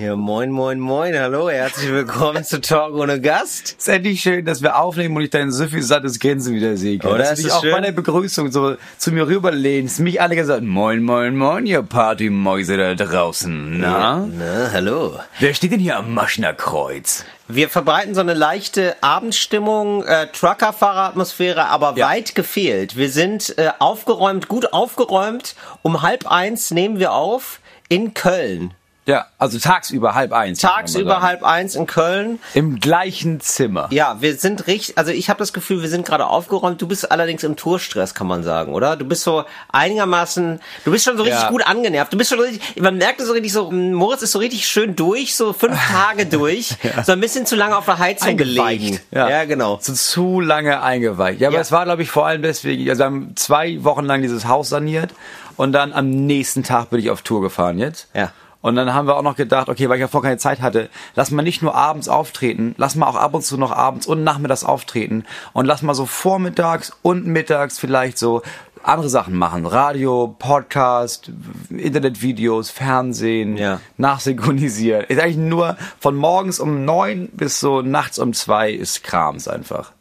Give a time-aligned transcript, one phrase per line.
[0.00, 3.74] Ja, moin, moin, moin, hallo, herzlich willkommen zu Talk ohne Gast.
[3.78, 7.10] ist endlich schön, dass wir aufnehmen und ich dein suffisantes Grinsen wieder kann.
[7.14, 7.18] Oder?
[7.18, 7.72] Dass Ist du dich auch schön?
[7.72, 12.76] bei der Begrüßung so zu mir rüberlehnst, mich alle gesagt, moin, moin, moin, ihr Partymäuse
[12.76, 14.24] da draußen, na?
[14.38, 15.18] Na, hallo.
[15.40, 17.24] Wer steht denn hier am Maschnerkreuz?
[17.48, 22.06] Wir verbreiten so eine leichte Abendstimmung, äh, Truckerfahreratmosphäre, aber Ja.
[22.10, 22.96] weit gefehlt.
[22.96, 25.56] Wir sind äh, aufgeräumt, gut aufgeräumt.
[25.82, 27.58] Um halb eins nehmen wir auf
[27.88, 28.74] in Köln.
[29.08, 30.60] Ja, also tagsüber halb eins.
[30.60, 32.38] Tagsüber halb eins in Köln.
[32.52, 33.88] Im gleichen Zimmer.
[33.90, 36.82] Ja, wir sind richtig, also ich habe das Gefühl, wir sind gerade aufgeräumt.
[36.82, 38.96] Du bist allerdings im Tourstress, kann man sagen, oder?
[38.96, 41.48] Du bist so einigermaßen, du bist schon so richtig Ja.
[41.48, 42.12] gut angenervt.
[42.12, 44.94] Du bist schon richtig, man merkt es so richtig so, Moritz ist so richtig schön
[44.94, 46.74] durch, so fünf Tage durch,
[47.06, 49.00] so ein bisschen zu lange auf der Heizung gelegen.
[49.10, 49.78] Ja, genau.
[49.80, 51.40] So zu lange eingeweicht.
[51.40, 51.62] Ja, aber Ja.
[51.62, 54.68] es war, glaube ich, vor allem deswegen, also wir haben zwei Wochen lang dieses Haus
[54.68, 55.12] saniert
[55.56, 58.08] und dann am nächsten Tag bin ich auf Tour gefahren jetzt.
[58.12, 58.32] Ja.
[58.68, 60.88] Und dann haben wir auch noch gedacht, okay, weil ich ja vorher keine Zeit hatte,
[61.16, 64.22] lass mal nicht nur abends auftreten, lass mal auch ab und zu noch abends und
[64.24, 68.42] nachmittags auftreten und lass mal so vormittags und mittags vielleicht so
[68.84, 69.66] andere Sachen machen.
[69.66, 71.32] Radio, Podcast,
[71.70, 73.80] Internetvideos, Fernsehen, Ja.
[73.96, 75.04] nachsynchronisieren.
[75.06, 79.92] Ist eigentlich nur von morgens um neun bis so nachts um zwei ist Krams einfach.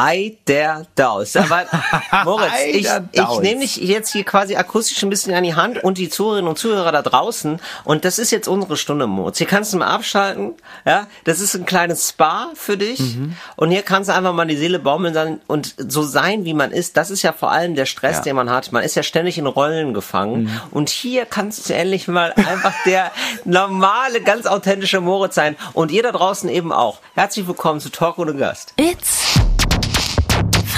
[0.00, 1.34] Ei der Daus.
[1.34, 1.64] Aber
[2.24, 5.98] Moritz, ich, ich nehme dich jetzt hier quasi akustisch ein bisschen an die Hand und
[5.98, 7.60] die Zuhörerinnen und Zuhörer da draußen.
[7.82, 9.38] Und das ist jetzt unsere Stunde, Moritz.
[9.38, 10.54] Hier kannst du mal abschalten.
[10.86, 13.00] Ja, das ist ein kleines Spa für dich.
[13.00, 13.34] Mhm.
[13.56, 16.70] Und hier kannst du einfach mal die Seele baumeln sein und so sein, wie man
[16.70, 16.96] ist.
[16.96, 18.22] Das ist ja vor allem der Stress, Ja.
[18.22, 18.70] den man hat.
[18.70, 20.44] Man ist ja ständig in Rollen gefangen.
[20.44, 20.60] Mhm.
[20.70, 23.10] Und hier kannst du endlich mal einfach der
[23.44, 25.56] normale, ganz authentische Moritz sein.
[25.72, 27.00] Und ihr da draußen eben auch.
[27.14, 28.74] Herzlich willkommen zu Talk ohne Gast.
[28.76, 29.17] It's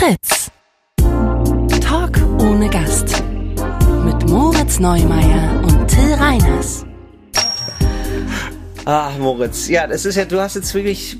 [0.00, 0.50] Fritz.
[1.82, 3.22] Talk ohne Gast.
[4.02, 6.86] Mit Moritz Neumeier und Till Reiners.
[8.86, 11.18] Ach, Moritz, ja, das ist ja, du hast jetzt wirklich,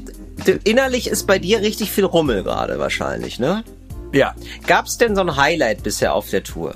[0.65, 3.65] innerlich ist bei dir richtig viel Rummel gerade wahrscheinlich, ne?
[4.15, 4.35] Ja.
[4.67, 6.75] Gab's denn so ein Highlight bisher auf der Tour?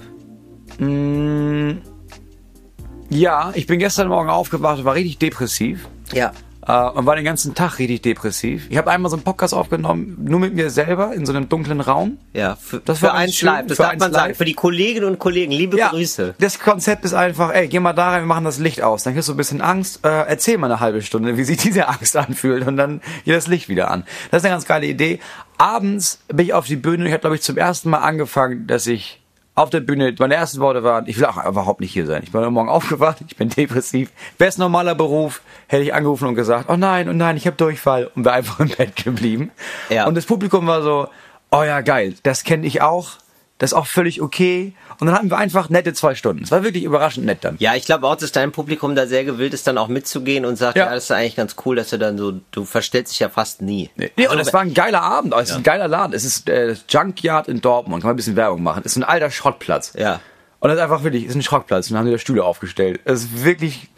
[3.08, 5.88] Ja, ich bin gestern Morgen aufgewacht und war richtig depressiv.
[6.12, 6.32] Ja.
[6.66, 8.66] Äh, und war den ganzen Tag richtig depressiv.
[8.70, 11.80] Ich habe einmal so einen Podcast aufgenommen, nur mit mir selber in so einem dunklen
[11.80, 12.18] Raum.
[12.32, 14.28] Ja, für, Das für war eins schön, live, das darf man sagen.
[14.30, 14.38] live.
[14.38, 16.34] Für die Kolleginnen und Kollegen, liebe Grüße.
[16.38, 19.02] Das Konzept ist einfach, ey, geh mal da rein, wir machen das Licht aus.
[19.02, 21.88] Dann kriegst du ein bisschen Angst, äh, erzähl mal eine halbe Stunde, wie sich diese
[21.88, 24.04] Angst anfühlt und dann geht das Licht wieder an.
[24.30, 25.20] Das ist eine ganz geile Idee.
[25.58, 28.66] Abends bin ich auf die Bühne und ich habe, glaube ich, zum ersten Mal angefangen,
[28.66, 29.20] dass ich
[29.54, 32.22] auf der Bühne, meine ersten Worte waren, ich will auch überhaupt nicht hier sein.
[32.24, 34.10] Ich bin heute Morgen aufgewacht, ich bin depressiv.
[34.38, 38.10] Es normaler Beruf, hätte ich angerufen und gesagt, oh nein, oh nein, ich habe Durchfall
[38.14, 39.50] und wäre einfach im Bett geblieben.
[39.88, 40.06] Ja.
[40.06, 41.08] Und das Publikum war so,
[41.50, 43.12] oh ja, geil, das kenne ich auch.
[43.58, 44.72] Das ist auch völlig okay.
[44.98, 46.42] Und dann hatten wir einfach nette zwei Stunden.
[46.42, 47.56] Es war wirklich überraschend nett dann.
[47.60, 50.56] Ja, ich glaube auch, dass dein Publikum da sehr gewillt ist, dann auch mitzugehen und
[50.56, 50.94] sagt, ja, Ja.
[50.94, 53.90] das ist eigentlich ganz cool, dass du dann so, du verstellst dich ja fast nie.
[53.96, 55.34] Nee, und Also, es war ein geiler Abend.
[55.34, 56.12] Es ist ein geiler Laden.
[56.14, 58.02] Es ist äh, das Junkyard in Dortmund.
[58.02, 58.82] Kann man ein bisschen Werbung machen.
[58.84, 59.92] Es ist ein alter Schrottplatz.
[59.96, 60.20] Ja.
[60.58, 61.86] Und das ist einfach wirklich, es ist ein Schrottplatz.
[61.88, 63.00] Und dann haben die da Stühle aufgestellt.
[63.04, 63.88] Es ist wirklich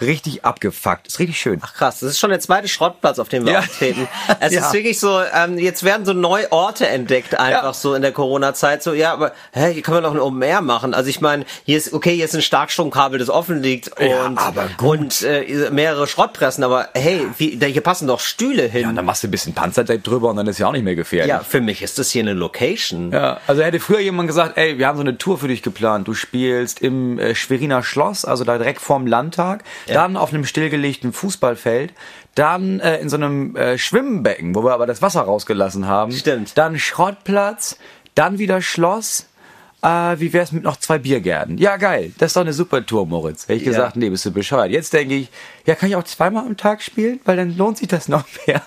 [0.00, 1.06] richtig abgefuckt.
[1.06, 1.60] Ist richtig schön.
[1.62, 3.58] Ach krass, das ist schon der zweite Schrottplatz, auf dem wir Ja.
[3.60, 4.08] auftreten.
[4.40, 4.66] Es Ja.
[4.66, 7.72] ist wirklich so, ähm, jetzt werden so neue Orte entdeckt, einfach Ja.
[7.72, 8.82] so in der Corona-Zeit.
[8.82, 10.92] So, ja, aber hä, hier können wir noch ein Open Air machen.
[10.94, 14.38] Also ich meine, hier ist, okay, hier ist ein Starkstromkabel, das offen liegt und,
[14.82, 18.82] und äh, mehrere Schrottpressen, aber hey, wie, da, hier passen doch Stühle hin.
[18.82, 20.84] Ja, und dann machst du ein bisschen Panzertape drüber und dann ist ja auch nicht
[20.84, 21.28] mehr gefährlich.
[21.30, 23.12] Ja, für mich ist das hier eine Location.
[23.12, 26.06] Ja, also hätte früher jemand gesagt, ey, wir haben so eine Tour für dich geplant.
[26.08, 31.12] Du spielst im äh, Schweriner Schloss, also da direkt vorm Landtag, dann auf einem stillgelegten
[31.12, 31.92] Fußballfeld,
[32.34, 36.12] dann äh, in so einem äh, Schwimmbecken, wo wir aber das Wasser rausgelassen haben.
[36.12, 36.56] Stimmt.
[36.58, 37.78] Dann Schrottplatz,
[38.14, 39.26] dann wieder Schloss.
[39.82, 41.58] Äh, wie wär's mit noch zwei Biergärten?
[41.58, 42.12] Ja, geil.
[42.18, 43.44] Das ist doch eine super Tour, Moritz.
[43.44, 43.70] Hätte ich Ja.
[43.72, 44.70] gesagt, nee, bist du bescheuert.
[44.70, 45.28] Jetzt denke ich,
[45.66, 47.20] ja, kann ich auch zweimal am Tag spielen?
[47.24, 48.62] Weil dann lohnt sich das noch mehr.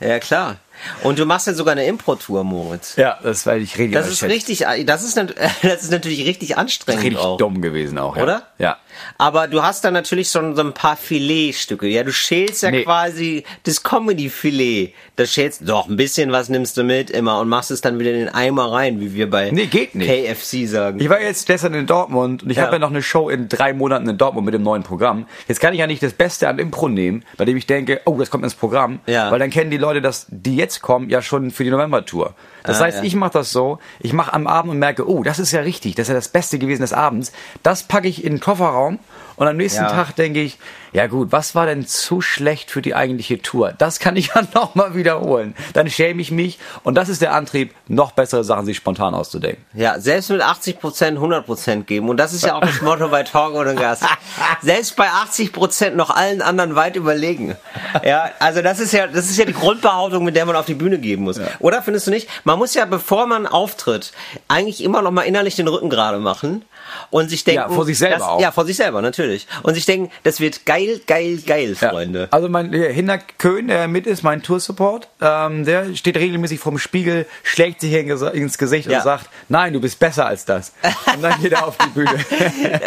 [0.00, 0.56] Ja, klar.
[1.02, 2.96] Und du machst ja sogar eine Impro-Tour, Moritz.
[2.96, 6.56] Ja, das weil ich rede Das ist richtig, das ist, nat- das ist natürlich richtig
[6.56, 7.36] anstrengend richtig auch.
[7.36, 8.22] dumm gewesen auch, ja.
[8.22, 8.42] Oder?
[8.58, 8.78] Ja.
[9.16, 11.86] Aber du hast dann natürlich schon so ein paar Filetstücke.
[11.86, 12.84] Ja, du schälst ja Nee.
[12.84, 14.94] quasi das Comedy-Filet.
[15.18, 18.12] Das schälst doch ein bisschen was nimmst du mit immer und machst es dann wieder
[18.12, 20.08] in den Eimer rein, wie wir bei Nee, geht nicht.
[20.08, 21.00] KFC sagen.
[21.00, 22.62] Ich war jetzt gestern in Dortmund und ich Ja.
[22.62, 25.26] habe ja noch eine Show in drei Monaten in Dortmund mit dem neuen Programm.
[25.48, 28.16] Jetzt kann ich ja nicht das Beste an Impro nehmen, bei dem ich denke, oh,
[28.16, 29.00] das kommt ins Programm.
[29.06, 29.30] Ja.
[29.32, 32.34] Weil dann kennen die Leute, dass die jetzt kommen, ja schon für die November-Tour.
[32.62, 33.02] Das Ah, heißt, ja.
[33.04, 35.96] ich mache das so, ich mache am Abend und merke, oh, das ist ja richtig,
[35.96, 37.32] das ist ja das Beste gewesen des Abends.
[37.64, 39.00] Das packe ich in den Kofferraum
[39.34, 39.82] und am nächsten.
[39.84, 40.58] Tag denke ich,
[40.92, 43.72] Ja gut, was war denn zu schlecht für die eigentliche Tour?
[43.76, 45.54] Das kann ich ja nochmal wiederholen.
[45.74, 49.64] Dann schäme ich mich und das ist der Antrieb, noch bessere Sachen sich spontan auszudenken.
[49.74, 52.08] Ja, selbst mit 80 Prozent 100 Prozent geben.
[52.08, 54.04] Und das ist ja auch das Motto bei Talk ohne Gast.
[54.62, 57.56] Selbst bei 80 Prozent noch allen anderen weit überlegen.
[58.04, 60.74] Ja, also das ist ja, das ist ja die Grundbehauptung, mit der man auf die
[60.74, 61.40] Bühne geben muss.
[61.58, 62.28] Oder findest du nicht?
[62.44, 64.12] Man muss ja, bevor man auftritt,
[64.48, 66.64] eigentlich immer noch mal innerlich den Rücken gerade machen
[67.10, 68.40] und sich denken, Ja, vor sich selber das, auch.
[68.40, 69.46] Ja, vor sich selber natürlich.
[69.62, 72.28] Und sich denken, das wird geil, geil, geil, Freunde.
[72.30, 77.26] Also mein Hinak Köhn, der mit ist, mein Toursupport, ähm, der steht regelmäßig vorm Spiegel,
[77.42, 78.98] schlägt sich ins- ins Gesicht Ja.
[78.98, 80.72] und sagt, nein, du bist besser als das.
[81.14, 82.24] Und dann geht er auf die Bühne.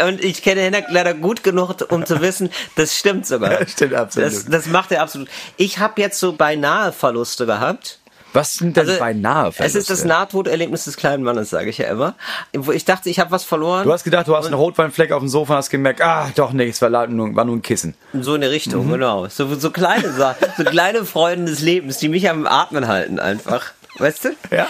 [0.07, 3.51] Und ich kenne Henrik leider gut genug, um zu wissen, das stimmt sogar.
[3.61, 4.31] Das stimmt absolut.
[4.31, 5.27] Das, das macht er absolut.
[5.57, 7.99] Ich habe jetzt so beinahe Verluste gehabt.
[8.33, 10.07] Was sind denn Also, beinahe Es ist das Verluste?
[10.07, 12.15] Nahtoderlebnis des kleinen Mannes, sage ich ja immer.
[12.73, 13.83] Ich dachte, ich habe was verloren.
[13.85, 16.53] Du hast gedacht, du hast einen Rotweinfleck auf dem Sofa und hast gemerkt, ah, doch
[16.53, 17.95] nicht, es war, nur, war nur ein Kissen.
[18.13, 18.91] so in der Richtung, Mhm.
[18.93, 19.27] genau.
[19.27, 23.71] So, so kleine Sachen, so kleine Freuden des Lebens, die mich am Atmen halten einfach.
[23.97, 24.29] Weißt du?
[24.55, 24.67] Ja.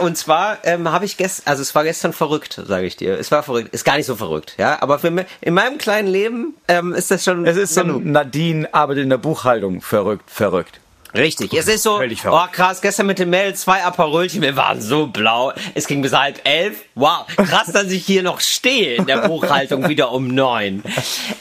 [0.00, 3.16] Und zwar ähm, habe ich gestern, also es war gestern verrückt, sage ich dir.
[3.18, 4.82] Es war verrückt, ist gar nicht so verrückt, ja.
[4.82, 7.46] Aber für mich, in meinem kleinen Leben ähm, ist das schon.
[7.46, 8.04] Es ist so genug.
[8.04, 9.80] ein Nadine arbeitet in der Buchhaltung.
[9.80, 10.80] Verrückt, verrückt.
[11.14, 15.06] Richtig, es ist so, oh krass, gestern mit dem Mail zwei Aperolchen, wir waren so
[15.06, 19.28] blau, es ging bis halb elf, wow, krass, dass ich hier noch stehe in der
[19.28, 20.82] Buchhaltung wieder um neun.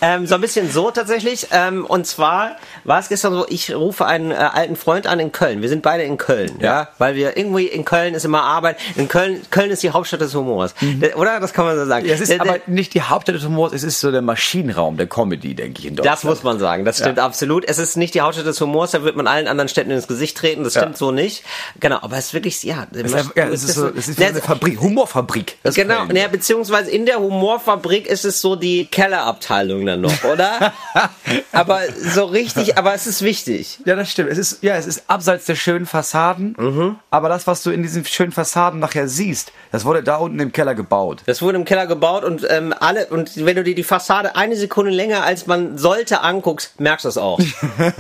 [0.01, 4.05] Ähm, so ein bisschen so tatsächlich, ähm, und zwar war es gestern so, ich rufe
[4.05, 7.35] einen äh, alten Freund an in Köln, wir sind beide in Köln, ja, weil wir
[7.35, 11.17] irgendwie in Köln ist immer Arbeit, in Köln, Köln ist die Hauptstadt des Humors, Der-
[11.17, 11.39] oder?
[11.39, 12.05] Das kann man so sagen.
[12.05, 12.11] Mhm.
[12.11, 15.07] Es ist Der- aber nicht die Hauptstadt des Humors, es ist so der Maschinenraum der
[15.07, 16.15] Comedy, denke ich, in Deutschland.
[16.17, 17.65] Das muss man sagen, das stimmt absolut.
[17.67, 20.37] Es ist nicht die Hauptstadt des Humors, da wird man allen anderen Städten ins Gesicht
[20.37, 20.81] treten, das Ja.
[20.81, 21.43] stimmt so nicht.
[21.79, 22.87] Genau, aber es ist wirklich, ja.
[22.93, 25.57] Es ist, ja, es ist, so, es ist Ja, eine Fabrik, Humorfabrik.
[25.63, 30.73] Das Genau, ja, beziehungsweise in der Humorfabrik ist es so die Kellerabteilung dann noch, oder?
[31.51, 33.79] aber so richtig, aber es ist wichtig.
[33.85, 34.29] Ja, das stimmt.
[34.29, 36.55] Es ist, ja, es ist abseits der schönen Fassaden.
[36.57, 36.95] Mhm.
[37.09, 40.51] Aber das, was du in diesen schönen Fassaden nachher siehst, das wurde da unten im
[40.51, 41.21] Keller gebaut.
[41.25, 44.55] Das wurde im Keller gebaut und ähm, alle und wenn du dir die Fassade eine
[44.55, 47.39] Sekunde länger als man sollte anguckst, merkst du es auch.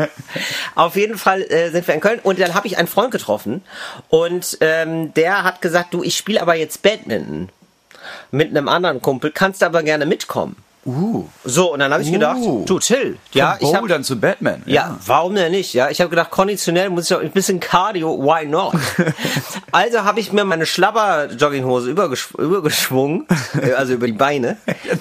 [0.75, 2.19] Auf jeden Fall äh, sind wir in Köln.
[2.23, 3.63] Und dann habe ich einen Freund getroffen.
[4.09, 7.49] Und ähm, der hat gesagt, du, ich spiele aber jetzt Badminton
[8.31, 10.57] mit einem anderen Kumpel, kannst aber gerne mitkommen.
[10.85, 11.25] Uh.
[11.45, 12.65] So und dann habe ich gedacht, Uh.
[12.65, 14.63] du Till, ja, ich habe Bouldern zu Batman.
[14.65, 15.73] ja, warum denn nicht?
[15.73, 18.73] Ja, ich habe gedacht, konditionell muss ich auch ein bisschen Cardio, why not?
[19.71, 23.25] also habe ich mir meine Schlabber-Jogginghose übergesch übergeschwungen,
[23.61, 24.57] äh, also über die Beine.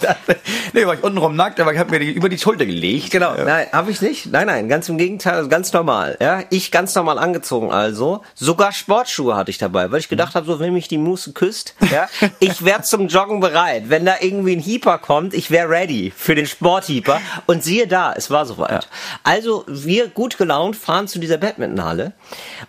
[0.72, 3.10] nee, war ich untenrum nackt, aber ich habe mir die über die Schulter gelegt.
[3.10, 4.26] Genau, nein, habe ich nicht.
[4.26, 6.16] Nein, nein, ganz im Gegenteil, also ganz normal.
[6.20, 8.22] Ja, ich ganz normal angezogen also.
[8.34, 11.74] Sogar Sportschuhe hatte ich dabei, weil ich gedacht habe, so wenn mich die Muße küsst,
[11.90, 12.08] ja,
[12.40, 13.84] ich wäre zum Joggen bereit.
[13.88, 17.20] Wenn da irgendwie ein Heeper kommt, ich wäre ready für den Sportheeper.
[17.46, 18.88] Und siehe da, es war soweit.
[19.24, 22.12] Also wir gut gelaunt fahren zu dieser Badmintonhalle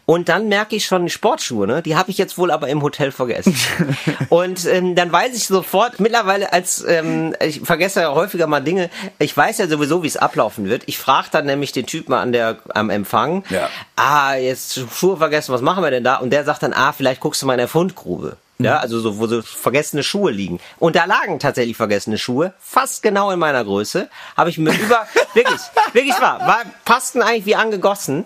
[0.06, 1.82] und dann merke ich schon die Sportschuhe, ne?
[1.82, 3.56] Die habe ich jetzt wohl aber im Hotel vergessen.
[4.30, 8.90] und ähm, dann weiß ich sofort, mittlerweile als ähm, ich vergesse ja häufiger mal Dinge,
[9.20, 10.84] ich weiß ja sowieso, wie es ablaufen wird.
[10.86, 13.70] Ich frage dann nämlich den Typen an der am Empfang, Ja.
[13.96, 16.16] ah, jetzt Schuhe vergessen, was machen wir denn da?
[16.18, 18.38] Und der sagt dann, ah, vielleicht guckst du mal in der Fundgrube.
[18.66, 20.60] Ja, also so, wo so vergessene Schuhe liegen.
[20.80, 24.10] Und da lagen tatsächlich vergessene Schuhe, fast genau in meiner Größe.
[24.38, 25.62] Habe ich mir über, wirklich,
[25.94, 28.26] wirklich wahr, war, passten eigentlich wie angegossen.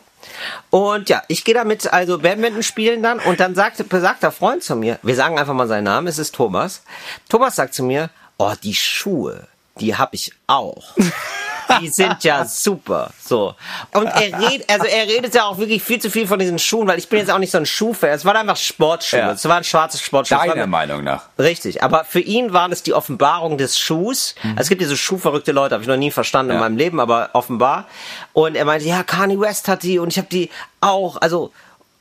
[0.69, 4.75] Und ja, ich gehe damit also Badminton spielen dann und dann sagte besagter Freund zu
[4.75, 6.83] mir, wir sagen einfach mal seinen Namen, es ist Thomas.
[7.30, 9.48] Thomas sagt zu mir, oh, die Schuhe,
[9.80, 10.95] die hab ich auch.
[11.81, 13.12] Die sind ja super.
[13.24, 13.56] So.
[13.94, 16.88] Und er redet, also er redet ja auch wirklich viel zu viel von diesen Schuhen,
[16.88, 18.09] weil ich bin jetzt auch nicht so ein Schuhfan.
[18.12, 19.19] Es waren einfach Sportschuhe.
[19.19, 19.31] Ja.
[19.31, 20.38] Es waren schwarze Sportschuhe.
[20.38, 21.26] Es Deiner waren- Meinung nach.
[21.38, 24.36] Richtig, aber für ihn war das die Offenbarung des Schuhs.
[24.44, 26.62] Also es gibt diese schuhverrückte Leute, habe ich noch nie verstanden in Ja.
[26.62, 27.86] meinem Leben, aber offenbar.
[28.33, 30.50] Und er meinte, ja, Kanye West hat die und ich habe die
[30.81, 31.21] auch.
[31.21, 31.52] Also,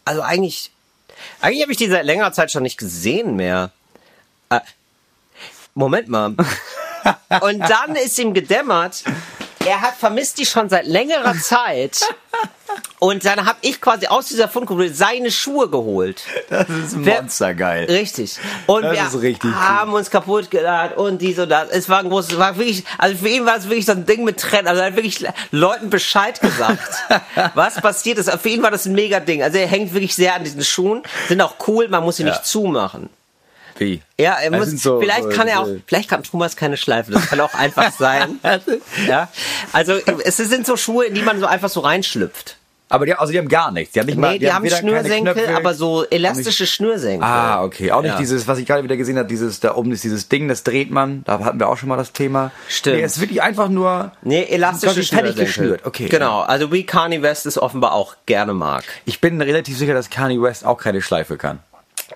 [0.04, 0.70] also eigentlich,
[1.40, 3.70] eigentlich habe ich die seit längerer Zeit schon nicht gesehen mehr.
[4.50, 4.60] Äh,
[5.74, 6.34] Moment mal.
[7.40, 9.04] und dann ist ihm gedämmert,
[9.66, 12.00] er hat vermisst die schon seit längerer Zeit.
[12.98, 16.22] Und dann habe ich quasi aus dieser Fundgrube seine Schuhe geholt.
[16.50, 17.84] Das ist monstergeil.
[17.84, 18.36] Richtig.
[18.66, 21.70] Und Das wir ist richtig haben uns kaputt geladen und dies und das.
[21.70, 24.04] Es war ein großes, es war wirklich, also für ihn war es wirklich so ein
[24.04, 24.66] Ding mit Trend.
[24.68, 27.04] Also er hat wirklich Leuten Bescheid gesagt,
[27.54, 28.30] was passiert ist.
[28.30, 29.42] Für ihn war das ein mega Ding.
[29.42, 32.30] Also er hängt wirklich sehr an diesen Schuhen, sind auch cool, man muss sie Ja.
[32.30, 33.08] nicht zumachen.
[33.78, 34.00] Wie?
[34.18, 37.26] Ja, er Das muss, so- vielleicht kann er auch, vielleicht kann Thomas keine Schleife, das
[37.26, 38.38] kann auch einfach sein.
[39.08, 39.28] ja.
[39.72, 42.56] Also, es sind so Schuhe, in die man so einfach so reinschlüpft.
[42.88, 43.94] Aber die, also die haben gar nichts.
[43.94, 47.24] Die haben nicht mal, Nee, die, haben keine Schnürsenkel, Knöpfe- aber so elastische Schnürsenkel.
[47.26, 47.90] Ah, okay.
[47.90, 48.18] Auch nicht Ja.
[48.18, 50.92] dieses, was ich gerade wieder gesehen habe, dieses, da oben ist dieses Ding, das dreht
[50.92, 51.24] man.
[51.24, 52.52] Da hatten wir auch schon mal das Thema.
[52.68, 52.94] Stimmt.
[52.98, 54.12] Nee, es ist wirklich einfach nur.
[54.22, 55.46] Nee, elastische Schnürsenkel.
[55.46, 55.80] geschnürt.
[55.84, 56.08] Okay.
[56.08, 58.84] Genau, also wie Kanye West es offenbar auch gerne mag.
[59.04, 61.58] Ich bin relativ sicher, dass Kanye West auch keine Schleife kann.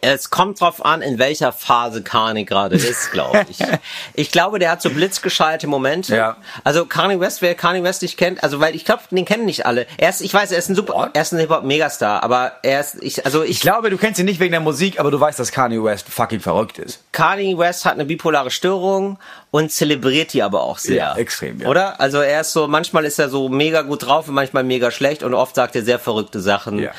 [0.02, 3.58] Es kommt drauf an, in welcher Phase Kanye gerade ist, glaube ich.
[4.14, 6.14] Ich glaube, der hat so blitzgeschallte Momente.
[6.16, 6.36] Ja.
[6.64, 9.66] Also Kanye West, wer Kanye West nicht kennt, also weil ich glaube, den kennen nicht
[9.66, 9.86] alle.
[9.98, 12.96] Er ist, ich weiß, er ist ein super, er ist ein Hip-Hop-Megastar, aber er ist,
[13.02, 15.38] ich, also ich, Ich glaube, du kennst ihn nicht wegen der Musik, aber du weißt,
[15.38, 17.00] dass Kanye West fucking verrückt ist.
[17.12, 19.18] Kanye West hat eine bipolare Störung
[19.50, 20.96] und zelebriert die aber auch sehr.
[20.96, 21.68] Ja, extrem, ja.
[21.68, 22.00] Oder?
[22.00, 25.22] Also er ist so, manchmal ist er so mega gut drauf und manchmal mega schlecht
[25.22, 26.90] und oft sagt er sehr verrückte Sachen Ja.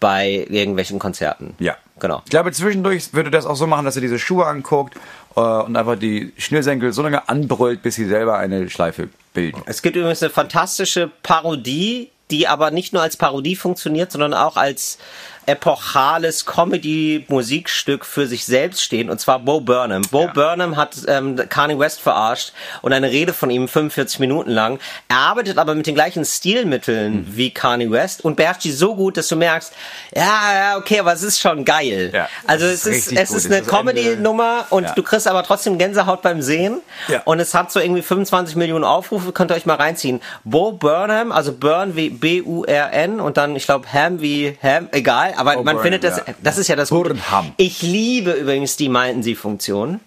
[0.00, 1.54] bei irgendwelchen Konzerten.
[1.58, 1.76] Ja.
[1.98, 2.22] Genau.
[2.24, 4.94] Ich glaube, zwischendurch würde das auch so machen, dass er diese Schuhe anguckt
[5.34, 9.62] äh, und einfach die Schnürsenkel so lange anbrüllt, bis sie selber eine Schleife bilden.
[9.66, 14.56] Es gibt übrigens eine fantastische Parodie, die aber nicht nur als Parodie funktioniert, sondern auch
[14.56, 14.98] als
[15.46, 20.02] epochales Comedy-Musikstück für sich selbst stehen, und zwar Bo Burnham.
[20.10, 20.32] Bo Ja.
[20.32, 24.78] Burnham hat ähm, Kanye West verarscht und eine Rede von ihm 45 Minuten lang.
[25.08, 27.26] Er arbeitet aber mit den gleichen Stilmitteln Hm.
[27.36, 29.72] wie Kanye West und beherrscht die so gut, dass du merkst,
[30.14, 30.22] ja,
[30.54, 32.10] ja, okay, aber es ist schon geil.
[32.12, 33.36] Ja, also es ist es gut.
[33.38, 34.92] ist eine Comedy-Nummer und Ja.
[34.94, 36.80] du kriegst aber trotzdem Gänsehaut beim Sehen.
[37.08, 37.22] Ja.
[37.24, 40.20] Und es hat so irgendwie 25 Millionen Aufrufe, könnt ihr euch mal reinziehen.
[40.44, 45.54] Bo Burnham, also Burn wie B-U-R-N und dann, ich glaube, Ham wie Ham, egal, aber
[45.54, 46.34] Bo man Burnham, findet das, ja.
[46.42, 46.90] das ist ja das.
[46.90, 47.52] Burnham.
[47.56, 50.00] Ich liebe übrigens die meinten sie Funktion.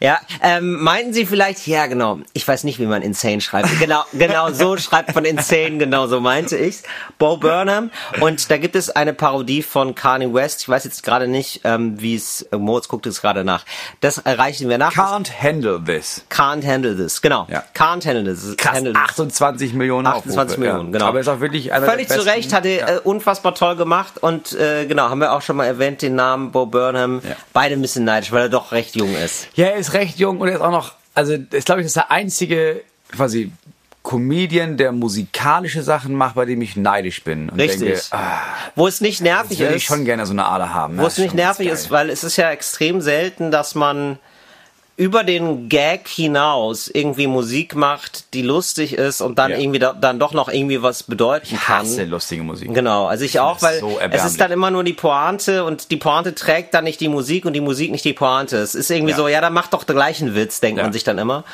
[0.00, 3.68] Ja, ähm, meinten Sie vielleicht, ja genau, ich weiß nicht, wie man Insane schreibt.
[3.78, 6.82] Genau, genau so schreibt man Insane, genau so meinte ich's.
[7.18, 7.90] Bo Burnham.
[8.20, 10.62] Und da gibt es eine Parodie von Kanye West.
[10.62, 13.64] Ich weiß jetzt gerade nicht, ähm, wie es, äh, Moritz guckt es gerade nach.
[14.00, 14.92] Das erreichen wir nach.
[14.94, 16.24] Can't handle this.
[16.30, 17.46] Can't handle this, genau.
[17.50, 17.64] Ja.
[17.74, 18.56] Can't handle this.
[18.56, 19.02] Krass, handle this.
[19.02, 20.98] 28 Millionen 28 Aufrufe, Millionen, ja.
[20.98, 21.06] genau.
[21.06, 22.20] Aber ist auch wirklich einer Völlig zu.
[22.20, 25.64] Recht, hat er äh, unfassbar toll gemacht und äh, genau, haben wir auch schon mal
[25.64, 27.20] erwähnt, den Namen Bo Burnham.
[27.26, 27.36] Ja.
[27.52, 29.48] Beide ein bisschen neidisch, weil er doch recht jung ist.
[29.54, 31.90] Ja, er ist recht jung und er ist auch noch, also ist glaube ich, das
[31.90, 33.50] ist der einzige quasi
[34.02, 37.50] Comedian, der musikalische Sachen macht, bei dem ich neidisch bin.
[37.50, 37.80] Und Richtig.
[37.80, 38.38] denke, ah,
[38.74, 39.82] Wo es nicht nervig würde ist.
[39.82, 40.96] ich schon gerne so eine Ader haben.
[40.98, 44.18] wo es nicht nervig ist, weil es ist ja extrem selten, dass man
[45.00, 49.56] über den Gag hinaus irgendwie Musik macht, die lustig ist und dann Ja.
[49.56, 51.78] irgendwie da, dann doch noch irgendwie was bedeuten ich kann.
[51.86, 52.74] hasse lustige Musik.
[52.74, 55.90] Genau, also ich auch, das weil so es ist dann immer nur die Pointe und
[55.90, 58.58] die Pointe trägt dann nicht die Musik und die Musik nicht die Pointe.
[58.58, 59.16] Es ist irgendwie Ja.
[59.16, 60.84] so, ja, dann macht doch den gleichen Witz, denkt Ja.
[60.84, 61.44] man sich dann immer.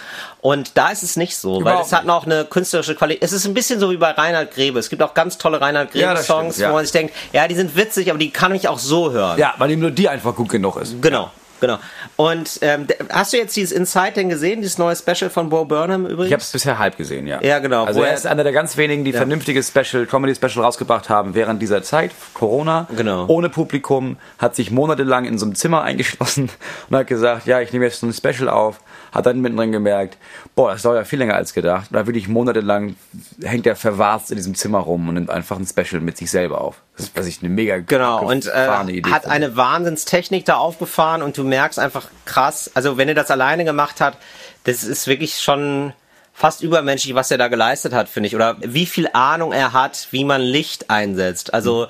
[0.41, 3.23] Und da ist es nicht so, weil Überhaupt es hat noch eine künstlerische Qualität.
[3.23, 4.81] Es ist ein bisschen so wie bei Reinhard Grebe.
[4.81, 6.71] Es gibt auch ganz tolle Reinhard Ja, Grebe das Songs, stimmt, ja.
[6.71, 9.39] wo man sich denkt, ja, die sind witzig, aber die kann ich auch so hören.
[9.39, 11.01] Ja, weil die Melodie einfach gut genug ist.
[11.01, 11.31] Genau.
[11.61, 11.79] Genau.
[12.17, 16.05] Und ähm, hast du jetzt dieses Insight denn gesehen, dieses neue Special von Bo Burnham
[16.07, 16.27] übrigens?
[16.27, 17.41] Ich habe es bisher halb gesehen, ja.
[17.43, 21.35] Ja, genau, Also er ist einer der ganz wenigen, die vernünftiges Special, Comedy-Special rausgebracht haben
[21.35, 23.27] während dieser Zeit, Corona, Genau.
[23.29, 26.51] ohne Publikum, hat sich monatelang in so einem Zimmer eingeschlossen
[26.91, 28.81] und hat gesagt, ja, ich nehme jetzt so ein Special auf,
[29.17, 30.19] hat dann mittendrin gemerkt,
[30.55, 31.91] boah, das dauert ja viel länger als gedacht.
[31.91, 32.97] Und da wirklich monatelang
[33.43, 36.61] hängt er verwarzt in diesem Zimmer rum und nimmt einfach ein Special mit sich selber
[36.61, 36.83] auf.
[36.97, 39.35] Das ist, was ich eine mega Genau, und äh, Idee hat finde.
[39.35, 44.01] eine Wahnsinnstechnik da aufgefahren und du merkst einfach krass, also wenn er das alleine gemacht
[44.01, 44.17] hat,
[44.65, 45.93] das ist wirklich schon
[46.35, 48.37] fast übermenschlich, was er da geleistet hat, finde ich.
[48.37, 51.55] Oder wie viel Ahnung er hat, wie man Licht einsetzt.
[51.55, 51.87] Also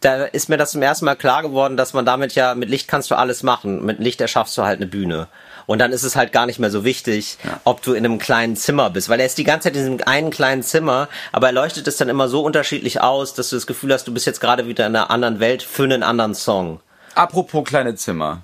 [0.00, 2.88] da ist mir das zum ersten Mal klar geworden, dass man damit ja, mit Licht
[2.88, 3.84] kannst du alles machen.
[3.84, 5.28] Mit Licht erschaffst du halt eine Bühne.
[5.66, 8.56] Und dann ist es halt gar nicht mehr so wichtig, ob du in einem kleinen
[8.56, 9.08] Zimmer bist.
[9.08, 11.96] Weil er ist die ganze Zeit in diesem einen kleinen Zimmer, aber er leuchtet es
[11.96, 14.86] dann immer so unterschiedlich aus, dass du das Gefühl hast, du bist jetzt gerade wieder
[14.86, 16.80] in einer anderen Welt für einen anderen Song.
[17.14, 18.42] Apropos kleine Zimmer.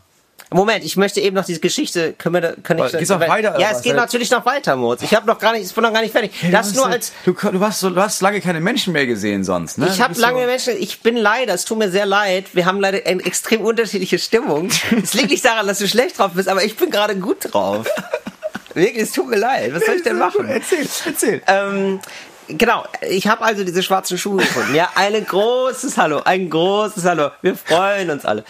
[0.54, 2.14] Moment, ich möchte eben noch diese Geschichte.
[2.18, 2.92] Können wir, da- kann ich?
[2.92, 5.02] Geht's noch weiter, Ja, es geht natürlich noch weiter, Moritz.
[5.02, 6.32] Ich habe noch gar nicht, ich bin noch gar nicht fertig.
[6.50, 7.12] das nur als.
[7.24, 9.88] Du, du, hast so, du hast lange keine Menschen mehr gesehen sonst, ne?
[9.92, 13.06] Ich habe lange Menschen, ich bin leider, es tut mir sehr leid, wir haben leider
[13.06, 14.68] eine extrem unterschiedliche Stimmung.
[15.02, 17.86] Es liegt nicht daran, dass du schlecht drauf bist, aber ich bin gerade gut drauf.
[18.74, 19.74] Wirklich, es tut mir leid.
[19.74, 20.48] Was soll ich denn machen?
[20.48, 21.42] Erzähl, erzähl.
[21.46, 22.00] Ähm,
[22.48, 24.74] genau, ich habe also diese schwarzen Schuhe gefunden.
[24.74, 27.30] Ja, ein großes Hallo, ein großes Hallo.
[27.42, 28.44] Wir freuen uns alle.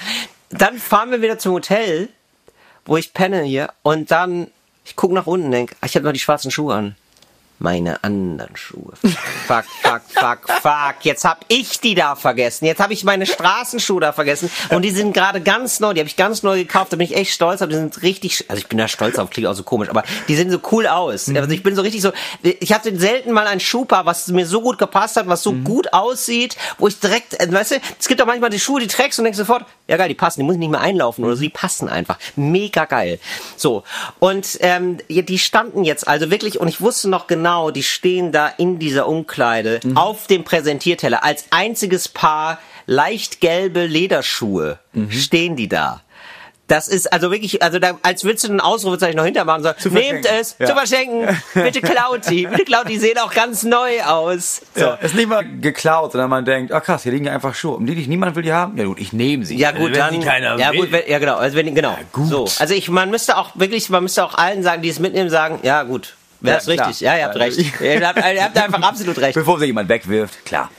[0.52, 2.10] Dann fahren wir wieder zum Hotel,
[2.84, 4.48] wo ich penne hier, und dann,
[4.84, 6.96] ich guck nach unten denk, ah, ich habe noch die schwarzen Schuhe an.
[7.62, 8.92] Meine anderen Schuhe.
[9.46, 10.94] Fuck, fuck, fuck, fuck.
[11.02, 12.64] Jetzt hab ich die da vergessen.
[12.64, 14.50] Jetzt habe ich meine Straßenschuhe da vergessen.
[14.70, 15.94] Und die sind gerade ganz neu.
[15.94, 16.92] Die habe ich ganz neu gekauft.
[16.92, 17.68] Da bin ich echt stolz auf.
[17.68, 20.34] Die sind richtig, also ich bin da stolz auf, klingt auch so komisch, aber die
[20.34, 21.28] sehen so cool aus.
[21.28, 22.10] Also ich bin so richtig so,
[22.42, 25.92] ich hatte selten mal ein Schuhpaar, was mir so gut gepasst hat, was so gut
[25.92, 29.20] aussieht, wo ich direkt, äh, weißt du, es gibt auch manchmal die Schuhe, die trägst
[29.20, 31.42] und denkst sofort, Ja, geil, die passen, die muss ich nicht mehr einlaufen oder so,
[31.42, 32.18] die passen einfach.
[32.34, 33.20] Mega geil.
[33.56, 33.84] So.
[34.18, 38.48] Und ähm, die standen jetzt also wirklich, und ich wusste noch genau, die stehen da
[38.48, 44.78] in dieser Umkleide auf dem Präsentierteller als einziges Paar leicht gelbe Lederschuhe
[45.10, 46.00] stehen die da.
[46.68, 49.94] Das ist also wirklich, also da, als würdest du ein Ausrufezeichen noch hintermachen und sagen,
[49.94, 50.66] nehmt es, Ja.
[50.68, 54.62] zu verschenken, bitte klaut die, bitte klaut die, sehen auch ganz neu aus.
[54.74, 54.80] So.
[54.80, 57.76] Ja, ist nicht mal geklaut, sondern man denkt, ach krass, hier liegen einfach Schuhe.
[57.76, 58.78] Um die dich niemand will die haben?
[58.78, 59.58] Ja gut, ich nehme sie.
[59.58, 60.80] Ja gut, Wenn dann sie keiner ja will.
[60.80, 61.98] gut, wenn, ja genau, also wenn genau.
[62.10, 62.28] gut.
[62.28, 65.28] So, also ich man müsste auch wirklich, man müsste auch allen sagen, die es mitnehmen,
[65.28, 66.88] sagen, ja gut, Ja, klar.
[66.88, 67.00] richtig.
[67.00, 67.58] Ja, ihr habt recht.
[67.58, 69.34] ihr, habt, ihr habt einfach absolut recht.
[69.34, 70.70] Bevor sie jemand wegwirft, klar.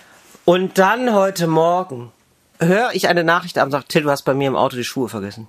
[0.45, 2.11] Und dann heute Morgen
[2.59, 4.83] höre ich eine Nachricht ab und sage, Till, du hast bei mir im Auto die
[4.83, 5.47] Schuhe vergessen.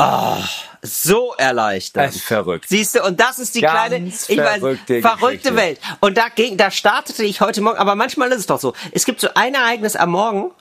[0.00, 0.38] Ah,
[0.80, 2.06] so erleichtert.
[2.06, 2.66] Das ist verrückt.
[2.68, 5.56] Siehst du, und das ist die Ganz kleine, ich weiß, verrückte verrückte Geschichte.
[5.56, 5.80] Welt.
[6.00, 8.74] Und da ging, da startete ich heute Morgen, aber manchmal ist es doch so.
[8.92, 10.52] Es gibt so ein Ereignis am Morgen,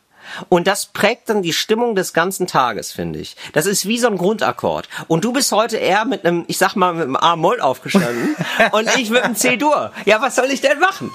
[0.50, 3.36] und das prägt dann die Stimmung des ganzen Tages, finde ich.
[3.54, 4.90] Das ist wie so ein Grundakkord.
[5.08, 8.36] Und du bist heute eher mit einem, ich sag mal, mit einem A-Moll aufgestanden
[8.72, 9.92] und ich mit einem C-Dur.
[10.06, 11.12] Ja, was soll ich denn machen?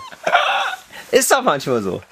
[1.12, 2.02] Ist doch manchmal so.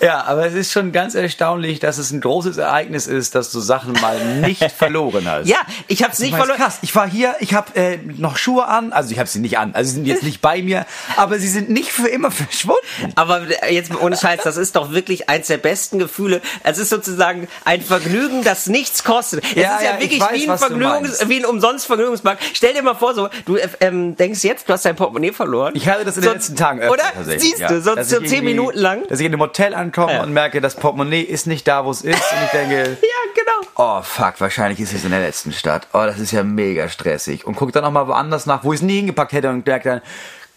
[0.00, 3.58] Ja, aber es ist schon ganz erstaunlich, dass es ein großes Ereignis ist, dass du
[3.58, 5.48] Sachen mal nicht verloren hast.
[5.48, 5.56] Ja,
[5.88, 6.58] ich hab's nicht Ich weiß, verloren.
[6.60, 9.58] krass, ich war hier, ich habe äh, noch Schuhe an, also ich habe sie nicht
[9.58, 12.78] an, also sie sind jetzt nicht bei mir, aber sie sind nicht für immer verschwunden.
[13.16, 13.40] Aber
[13.72, 16.42] jetzt ohne Scheiß, das ist doch wirklich eins der besten Gefühle.
[16.62, 19.42] Es ist sozusagen ein Vergnügen, das nichts kostet.
[19.44, 22.38] Es Ja, ist ja, ja, ich wirklich weiß, wie ein Vergnügungs, wie ein umsonst Vergnügungspark.
[22.54, 25.72] Stell dir mal vor, so du äh, ähm, denkst jetzt, du hast dein Portemonnaie verloren.
[25.74, 27.36] Ich hatte das in So- den letzten Tagen öfter Oder?
[27.36, 27.66] Siehst ja.
[27.66, 29.06] du, so, so zehn Minuten lang.
[29.08, 30.22] Dass ich in einem Hotel ankomme Ja.
[30.22, 33.68] und merke, das Portemonnaie ist nicht da, wo es ist und ich denke, Ja, genau.
[33.76, 35.86] oh fuck, wahrscheinlich ist es in der letzten Stadt.
[35.92, 37.46] Oh, das ist ja mega stressig.
[37.46, 39.88] Und guck dann noch mal woanders nach, wo ich es nie hingepackt hätte und merke
[39.88, 40.00] dann,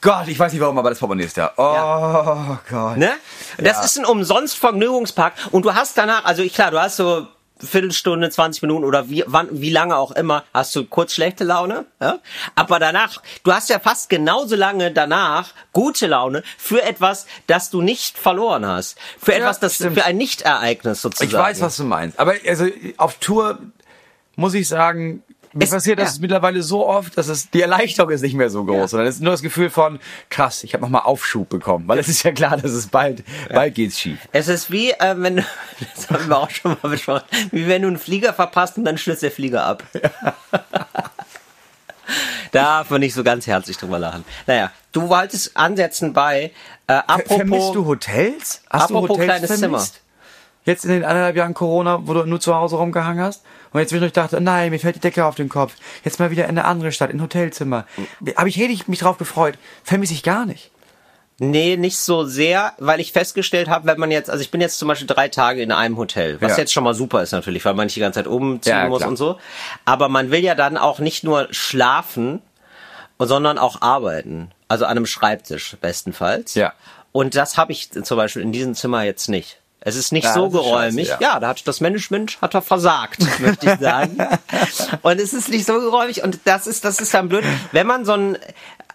[0.02, 1.52] Gott, ich weiß nicht warum, aber das Portemonnaie ist da.
[1.58, 2.98] Oh Gott.
[2.98, 3.12] Ne?
[3.58, 3.84] Das Ja.
[3.84, 7.28] ist ein umsonst Vergnügungspark und du hast danach, also ich, klar, du hast so
[7.64, 11.86] Viertelstunde, 20 Minuten oder wie, wann, wie lange auch immer, hast du kurz schlechte Laune,
[12.00, 12.20] ja?
[12.56, 17.82] aber danach, du hast ja fast genauso lange danach gute Laune für etwas, das du
[17.82, 19.98] nicht verloren hast, für etwas, das stimmt.
[19.98, 21.30] für ein Nichtereignis sozusagen.
[21.30, 22.20] Ich weiß, was du meinst.
[22.20, 23.60] Aber also auf Tour
[24.36, 26.22] muss ich sagen, mir Es- passiert das ja.
[26.22, 29.22] mittlerweile so oft, dass es die Erleichterung ist nicht mehr so groß, sondern es ist
[29.22, 32.58] nur das Gefühl von krass, ich habe nochmal Aufschub bekommen, weil es ist ja klar,
[32.58, 34.20] dass es bald bald geht's schief.
[34.32, 35.46] Es ist wie, äh, wenn du,
[35.96, 38.98] das haben wir auch schon mal besprochen, wie wenn du einen Flieger verpasst und dann
[38.98, 39.84] stürzt der Flieger ab.
[42.52, 44.26] Darf man nicht so ganz herzlich drüber lachen.
[44.46, 46.52] Naja, du wolltest ansetzen bei,
[46.88, 48.62] äh, apropos, Vermisst du Hotels?
[48.70, 49.94] Hast apropos du Hotels kleines vermisst?
[49.94, 50.02] Zimmer.
[50.64, 53.44] Jetzt in den anderthalb Jahren Corona, wo du nur zu Hause rumgehangen hast?
[53.74, 55.74] Und jetzt wenn ich dachte, nein, mir fällt die Decke auf den Kopf.
[56.04, 57.86] Jetzt mal wieder in eine andere Stadt, in ein Hotelzimmer.
[58.36, 59.58] Habe ich richtig mich drauf gefreut.
[59.84, 60.72] Vermisse ich gar nicht.
[61.40, 64.78] Nee, nicht so sehr, weil ich festgestellt habe, wenn man jetzt, also ich bin jetzt
[64.78, 66.58] zum Beispiel drei Tage in einem Hotel, was Ja.
[66.60, 69.04] jetzt schon mal super ist natürlich, weil man nicht die ganze Zeit umziehen Ja, muss
[69.04, 69.40] und so.
[69.84, 72.44] Aber man will ja dann auch nicht nur schlafen,
[73.18, 74.52] sondern auch arbeiten.
[74.68, 76.54] Also an einem Schreibtisch bestenfalls.
[76.54, 76.74] Ja.
[77.12, 79.61] Und das habe ich zum Beispiel in diesem Zimmer jetzt nicht.
[79.84, 81.08] Es ist nicht Ja, so ist geräumig.
[81.08, 81.34] scheiße, ja.
[81.34, 81.40] ja.
[81.40, 84.18] da hat das Management hat er versagt, möchte ich sagen.
[85.02, 88.06] und es ist nicht so geräumig und das ist das ist dann blöd, wenn man
[88.06, 88.38] so ein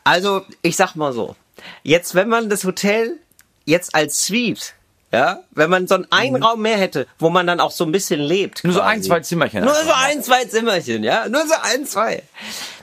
[0.04, 1.34] also ich sag mal so,
[1.82, 3.18] jetzt wenn man das Hotel
[3.64, 4.74] jetzt als Suite
[5.12, 8.20] ja, wenn man so einen Einraum mehr hätte, wo man dann auch so ein bisschen
[8.20, 8.64] lebt.
[8.64, 8.92] Nur so quasi.
[8.92, 11.28] ein, zwei Zimmerchen Nur so ein, zwei Zimmerchen, ja.
[11.28, 12.22] Nur so ein, zwei.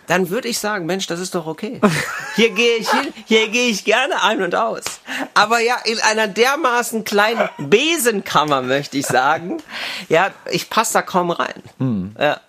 [0.07, 1.79] Dann würde ich sagen, Mensch, das ist doch okay.
[2.35, 4.83] Hier gehe ich hin, hier gehe ich gerne ein und aus.
[5.33, 9.61] Aber ja, in einer dermaßen kleinen Besenkammer, möchte ich sagen,
[10.09, 11.63] ja, ich passe da kaum rein.
[12.19, 12.39] Ja.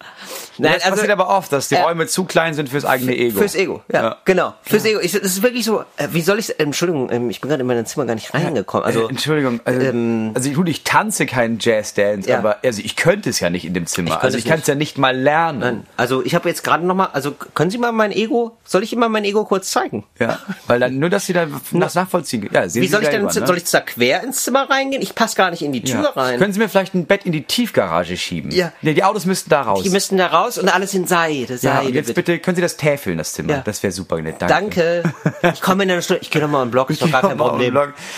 [0.58, 3.38] Nein, das passiert aber oft, dass die äh, Räume zu klein sind fürs eigene Ego.
[3.38, 4.16] Fürs Ego, ja, Ja.
[4.24, 4.54] genau.
[4.62, 5.00] Fürs Ego.
[5.00, 7.66] Ich, das ist wirklich so, äh, wie soll ich Entschuldigung, ähm, ich bin gerade in
[7.66, 8.86] mein Zimmer gar nicht reingekommen.
[8.86, 12.38] Also, äh, Entschuldigung, also, ähm, also ich, gut, ich tanze keinen Jazz-Dance, Ja.
[12.38, 14.10] aber also ich könnte es ja nicht in dem Zimmer.
[14.10, 15.58] könnte also ich kann es ja nicht mal lernen.
[15.60, 18.82] Nein, also ich habe jetzt gerade noch mal, also können Sie mal mein Ego, soll
[18.82, 20.04] ich Ihnen mal mein Ego kurz zeigen?
[20.18, 22.48] Ja, weil dann nur, dass sie dann das nachvollziehen.
[22.52, 23.46] Ja, sehen Wie Sie soll ich denn, selber, ne?
[23.46, 25.02] soll ich da quer ins Zimmer reingehen?
[25.02, 26.10] Ich passe gar nicht in die Tür ja.
[26.10, 26.38] rein.
[26.38, 28.50] Können Sie mir vielleicht ein Bett in die Tiefgarage schieben?
[28.50, 28.72] Ja.
[28.82, 29.82] Nee, die Autos müssten da raus.
[29.82, 31.88] die müssten da raus und alles in Seide, ja, Seide.
[31.88, 33.52] und jetzt bitte, können Sie das täfeln, das Zimmer?
[33.52, 33.62] Ja.
[33.64, 34.36] Das wäre super nett.
[34.38, 35.02] Danke.
[35.02, 35.52] Danke.
[35.54, 37.74] Ich komme in einer Stunde, ich gehe nochmal im Blog, ist doch gar kein Problem.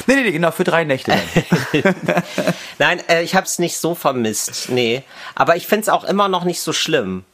[0.07, 1.12] Nee, nee, nee, genau, für drei Nächte.
[2.79, 5.03] Nein, äh, ich habe es nicht so vermisst, nee.
[5.35, 7.25] Aber ich find's auch immer noch nicht so schlimm.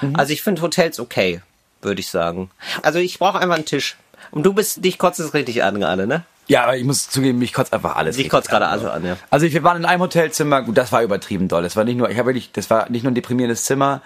[0.00, 0.16] Mhm.
[0.16, 1.40] Also ich finde Hotels okay,
[1.80, 2.50] würde ich sagen.
[2.82, 3.96] Also ich brauche einfach einen Tisch.
[4.30, 6.24] Und du bist, dich kotzt es richtig an gerade, ne?
[6.48, 8.16] Ja, aber ich muss zugeben, mich kotzt einfach alles.
[8.16, 9.16] Richtig kotzt gerade alles an, ja.
[9.30, 11.62] Also ich, wir waren in einem Hotelzimmer, gut, das war übertrieben doll.
[11.62, 14.02] Das war nicht nur, ich habe wirklich, das war nicht nur ein deprimierendes Zimmer.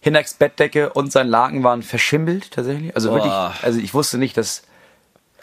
[0.00, 2.94] Hinaks Bettdecke und sein Laken waren verschimmelt tatsächlich.
[2.94, 3.52] Also wirklich, Boah.
[3.62, 4.62] also ich wusste nicht, dass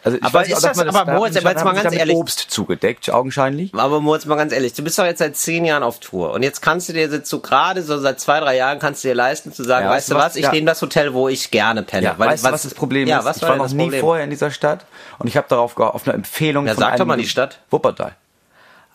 [0.06, 1.92] Also ich Aber weiß nicht, ist ob das- man aber Moritz, aber jetzt mal ganz
[1.94, 3.74] ehrlich- Obst zugedeckt, augenscheinlich.
[3.74, 6.44] Aber Moritz, mal ganz ehrlich, du bist doch jetzt seit zehn Jahren auf Tour und
[6.44, 9.14] jetzt kannst du dir jetzt so gerade so seit zwei, drei Jahren kannst du dir
[9.16, 10.36] leisten zu sagen, Ja, weißt du was, was?
[10.36, 10.52] ich Ja.
[10.52, 12.04] nehme das Hotel, wo ich gerne penne.
[12.06, 13.24] Ja, weißt du, was das Problem ja, ist?
[13.24, 14.00] Was ich war, noch das nie Problem?
[14.00, 14.86] vorher in dieser Stadt
[15.18, 17.58] und ich habe darauf auf eine Empfehlung Ja, von sag doch einem mal die Stadt.
[17.70, 18.12] Wuppertal.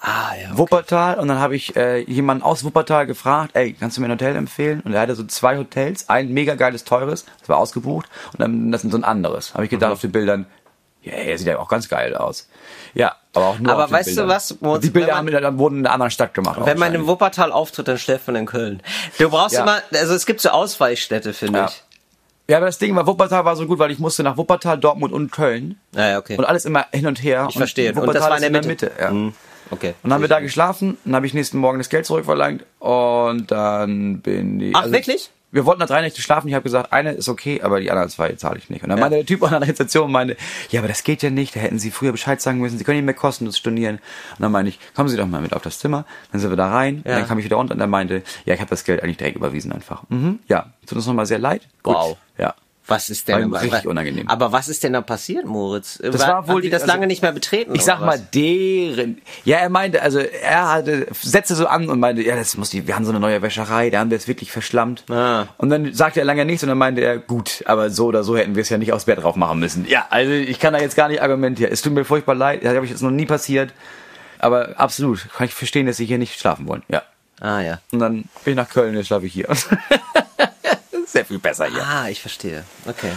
[0.04, 0.58] Ah, ja.
[0.58, 4.14] Wuppertal und dann habe ich äh, jemanden aus Wuppertal gefragt, ey, kannst du mir ein
[4.14, 4.82] Hotel empfehlen?
[4.84, 8.72] Und er hatte so zwei Hotels, ein mega geiles, teures, das war ausgebucht und dann
[8.72, 9.54] das ist so ein anderes.
[9.54, 9.94] Habe ich gedacht Mhm.
[9.94, 10.46] auf den Bildern,
[11.04, 12.48] ja, er sieht ja auch ganz geil aus.
[12.94, 14.30] Ja, aber auch nur Aber weißt du Bildern.
[14.30, 16.58] was, Moritz, Und die Bilder haben, man- dann wurden in einer anderen Stadt gemacht.
[16.58, 17.08] Wenn man augenscheinlich.
[17.08, 18.82] Wuppertal auftritt, dann schläft man in Köln.
[19.18, 19.64] Du brauchst Ja.
[19.64, 21.66] immer, also es gibt so Ausweichstädte, finde Ja.
[21.68, 21.84] ich.
[22.48, 25.14] Ja, aber das Ding war, Wuppertal war so gut, weil ich musste nach Wuppertal, Dortmund
[25.14, 25.80] und Köln.
[25.96, 26.36] Ja, ja, okay.
[26.38, 27.48] Und alles immer hin und her.
[27.50, 27.92] Ich verstehe.
[27.92, 28.92] Und Und Wuppertal das war in der Mitte.
[29.00, 29.12] ja.
[29.12, 29.34] Mhm.
[29.70, 29.90] Okay.
[30.04, 33.50] Und dann haben wir da geschlafen, dann habe ich nächsten Morgen das Geld zurückverlangt und
[33.52, 34.76] dann bin ich.
[34.76, 35.30] Ach, wirklich?
[35.52, 36.48] Wir wollten da drei Nächte schlafen.
[36.48, 38.84] Ich habe gesagt, eine ist okay, aber die anderen zwei zahle ich nicht.
[38.84, 40.38] Und dann meinte der Typ an der Rezeption, meinte,
[40.70, 41.56] ja, aber das geht ja nicht.
[41.56, 42.78] Da hätten Sie früher Bescheid sagen müssen.
[42.78, 43.98] Sie können nicht mehr kostenlos stornieren.
[43.98, 46.06] Und dann meinte ich, kommen Sie doch mal mit auf das Zimmer.
[46.32, 47.04] Dann sind wir da rein.
[47.06, 47.12] Ja.
[47.12, 49.18] Und dann kam ich wieder runter und er meinte, ja, ich habe das Geld eigentlich
[49.18, 50.04] direkt überwiesen einfach.
[50.10, 51.68] Mhm, ja, tut uns nochmal sehr leid.
[51.84, 51.96] Gut.
[51.96, 52.18] Wow.
[52.38, 52.56] Ja.
[52.92, 54.28] Was ist War denn aber- richtig unangenehm.
[54.28, 55.98] Aber was ist denn da passiert, Moritz?
[56.02, 57.74] Das War- war wohl haben die das also, lange nicht mehr betreten.
[57.74, 59.22] Ich sag mal, deren.
[59.46, 62.88] Ja, er meinte, also er hatte, setzte so an und meinte, ja, das muss die,
[62.88, 65.06] wir haben so eine neue Wäscherei, da haben wir es wirklich verschlammt.
[65.10, 65.46] Ah.
[65.58, 68.38] Und dann sagte er lange nichts und dann meinte er, gut, aber so oder so
[68.38, 69.86] hätten wir es ja nicht aufs Bett drauf machen müssen.
[69.88, 71.72] Ja, also ich kann da jetzt gar nicht argumentieren.
[71.72, 73.74] Es tut mir furchtbar leid, das habe ich jetzt noch nie passiert.
[74.40, 76.84] Aber absolut, kann ich verstehen, dass sie hier nicht schlafen wollen.
[76.90, 77.04] Ja.
[77.40, 77.80] Ah, ja.
[77.92, 78.12] Und dann
[78.44, 79.48] bin ich nach Köln, jetzt schlafe ich hier.
[81.12, 81.84] Sehr viel besser hier.
[81.86, 82.64] Ah, ich verstehe.
[82.88, 83.12] Okay.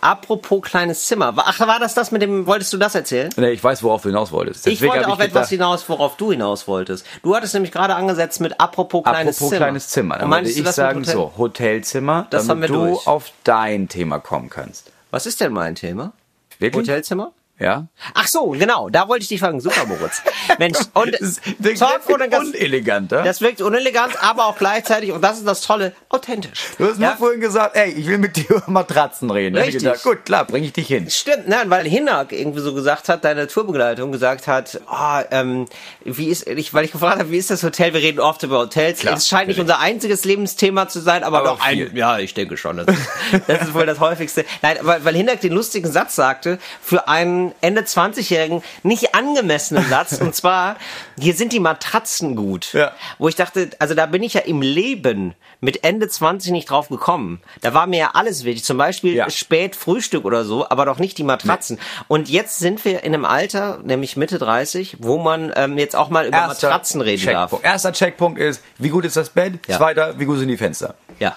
[0.00, 1.32] Apropos kleines Zimmer.
[1.36, 3.30] Ach, war das das mit dem, wolltest du das erzählen?
[3.36, 4.66] Nee, ich weiß, worauf du hinaus wolltest.
[4.66, 7.06] Ich Deswegen wollte hab auf etwas gedacht- hinaus, worauf du hinaus wolltest.
[7.22, 9.64] Du hattest nämlich gerade angesetzt mit apropos kleines Apropos Zimmer.
[9.66, 10.18] kleines Zimmer.
[10.18, 11.14] Dann würde ich sagen Hotel?
[11.14, 13.06] so, Hotelzimmer, Das damit haben wir du durch.
[13.06, 14.90] auf dein Thema kommen kannst.
[15.12, 16.12] Was ist denn mein Thema?
[16.58, 16.88] Wirklich?
[16.88, 17.30] Hotelzimmer?
[17.58, 17.86] Ja?
[18.12, 19.60] Ach so, genau, da wollte ich dich fragen.
[19.60, 20.20] Super, Moritz.
[20.58, 21.12] Mensch, und
[21.58, 23.22] Das Talk ohne Gast- uneleganter.
[23.22, 26.66] das wirkt unelegant, aber auch gleichzeitig, und das ist das Tolle, authentisch.
[26.78, 29.54] du hast nur vorhin gesagt, ey, ich will mit dir über Matratzen reden.
[29.54, 29.90] Da hab ich Richtig.
[29.90, 31.08] gedacht, gut, klar, bring ich dich hin.
[31.10, 35.64] Stimmt, nein, weil Hinak irgendwie so gesagt hat, deine Tourbegleitung gesagt hat, ah, ähm,
[36.04, 37.94] wie ist, ich, weil ich gefragt habe, wie ist das Hotel?
[37.94, 39.00] Wir reden oft über Hotels.
[39.00, 41.96] Klar, es scheint nicht unser einziges Lebensthema zu sein, aber, Aber doch ein, viel.
[41.96, 42.76] ja, ich denke schon.
[42.76, 42.86] Das
[43.32, 44.44] ist, das ist wohl das häufigste.
[44.60, 50.18] Nein, weil, weil Hinak den lustigen Satz sagte, für einen Ende 20-Jährigen nicht angemessenen Satz,
[50.20, 50.76] und zwar,
[51.18, 52.72] hier sind die Matratzen gut.
[52.72, 52.92] Ja.
[53.18, 56.88] Wo ich dachte, also da bin ich ja im Leben mit Ende 20 nicht drauf
[56.88, 57.40] gekommen.
[57.62, 58.64] Da war mir ja alles wichtig.
[58.64, 59.30] Zum Beispiel Ja.
[59.30, 61.78] spät Frühstück oder so, aber doch nicht die Matratzen.
[62.08, 66.10] Und jetzt sind wir in einem Alter, nämlich Mitte 30, wo man ähm, jetzt auch
[66.10, 67.50] mal über Matratzen reden darf.
[67.50, 67.64] Checkpunkt.
[67.64, 69.54] Erster Checkpunkt ist, wie gut ist das Bett?
[69.66, 69.78] Ja.
[69.78, 70.94] Zweiter, wie gut sind die Fenster?
[71.18, 71.36] Ja.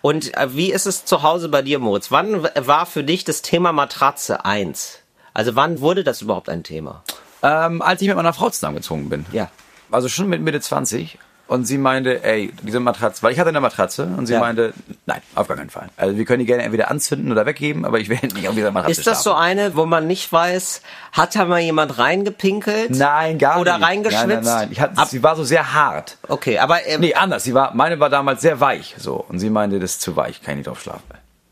[0.00, 2.10] Und äh, wie ist es zu Hause bei dir, Moritz?
[2.10, 5.00] Wann war für dich das Thema Matratze eins?
[5.36, 7.02] Also wann wurde das überhaupt ein Thema?
[7.42, 9.26] Ähm, als ich mit meiner Frau zusammengezogen bin.
[9.32, 9.50] Ja.
[9.90, 11.18] Also schon mit Mitte 20.
[11.46, 14.40] Und sie meinte, ey, diese Matratze, weil ich hatte eine Matratze und sie Ja.
[14.40, 14.72] meinte,
[15.04, 15.88] nein, auf gar keinen Fall.
[15.98, 18.70] Also wir können die gerne entweder anzünden oder weggeben, aber ich werde nicht auf dieser
[18.72, 19.44] Matratze Ist das so schlafen.
[19.44, 20.80] eine, wo man nicht weiß,
[21.12, 22.90] hat da mal jemand reingepinkelt?
[22.92, 23.86] Nein, gar Oder nicht.
[23.86, 24.26] reingeschwitzt?
[24.26, 24.68] Nein, nein, nein.
[24.72, 26.16] Ich hatte, Ab- sie war so sehr hart.
[26.28, 27.44] Okay, aber ähm, Nee, anders.
[27.44, 29.16] Sie war, meine war damals sehr weich, so.
[29.28, 31.02] Und sie meinte, das ist zu weich, kann ich nicht drauf schlafen.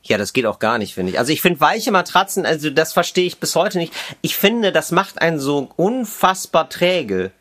[0.07, 1.19] Ja, das geht auch gar nicht, finde ich.
[1.19, 3.93] Also ich finde weiche Matratzen, also das verstehe ich bis heute nicht.
[4.21, 7.33] Ich finde, das macht einen so unfassbar träge.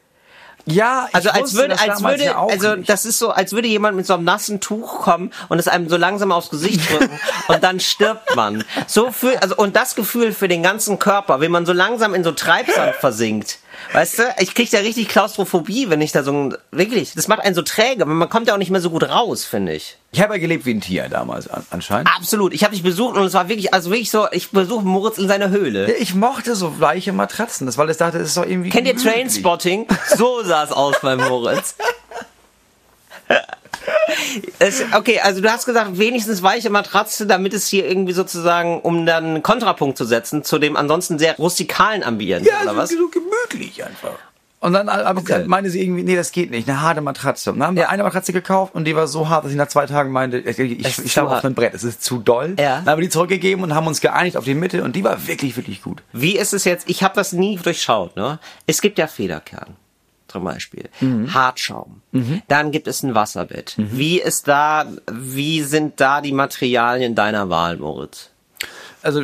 [0.65, 2.89] Ja, ich Also als würde, als würde, ja also nicht.
[2.89, 5.89] das ist so, als würde jemand mit so einem nassen Tuch kommen und es einem
[5.89, 8.63] so langsam aufs Gesicht drücken und dann stirbt man.
[8.87, 12.23] So für, also und das Gefühl für den ganzen Körper, wenn man so langsam in
[12.23, 13.59] so Treibsand versinkt.
[13.91, 17.41] Weißt du, ich krieg da richtig Klaustrophobie, wenn ich da so ein, wirklich, das macht
[17.41, 19.97] einen so träge, man kommt ja auch nicht mehr so gut raus, finde ich.
[20.11, 22.09] Ich habe ja gelebt wie ein Tier damals an, anscheinend.
[22.15, 22.53] Absolut.
[22.53, 25.27] Ich habe dich besucht und es war wirklich, also wirklich so, ich besuche Moritz in
[25.27, 25.89] seiner Höhle.
[25.89, 28.87] Ja, Ich mochte so weiche Matratzen, das, weil ich dachte, das ist doch irgendwie Kennt
[28.87, 28.95] ihr.
[28.95, 29.87] Trainspotting?
[30.15, 31.75] So sah es aus bei Moritz.
[34.59, 39.05] Es, okay, also du hast gesagt, wenigstens weiche Matratze, damit es hier irgendwie sozusagen, um
[39.05, 42.89] dann einen Kontrapunkt zu setzen zu dem ansonsten sehr rustikalen Ambiente, Ja, oder was?
[42.91, 44.17] so gemütlich einfach.
[44.59, 45.43] Und dann hab ich, Okay.
[45.45, 47.51] meinte sie irgendwie, nee, das geht nicht, eine harte Matratze.
[47.51, 49.67] Und dann haben wir eine Matratze gekauft und die war so hart, dass ich nach
[49.67, 52.55] zwei Tagen meinte, ich, ich, schlafe auf einem Brett, es ist zu doll.
[52.57, 52.77] Ja.
[52.77, 55.27] Dann haben wir die zurückgegeben und haben uns geeinigt auf die Mitte und die war
[55.27, 56.01] wirklich, wirklich gut.
[56.13, 56.89] Wie ist es jetzt?
[56.89, 58.15] Ich habe das nie durchschaut.
[58.15, 58.39] Ne?
[58.65, 59.75] Es gibt ja Federkern
[60.33, 61.33] zum Beispiel, Mhm.
[61.33, 62.01] Hartschaum.
[62.49, 63.75] Dann gibt es ein Wasserbett.
[63.77, 64.85] Wie ist da?
[65.11, 68.29] Wie sind da die Materialien deiner Wahl, Moritz?
[69.03, 69.23] Also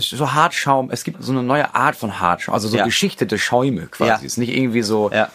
[0.00, 2.84] so Hartschaum, es gibt so eine neue Art von Hartschaum, also so Ja.
[2.84, 4.10] geschichtete Schäume quasi.
[4.10, 4.18] Ja.
[4.18, 5.30] Ist nicht irgendwie so Ja.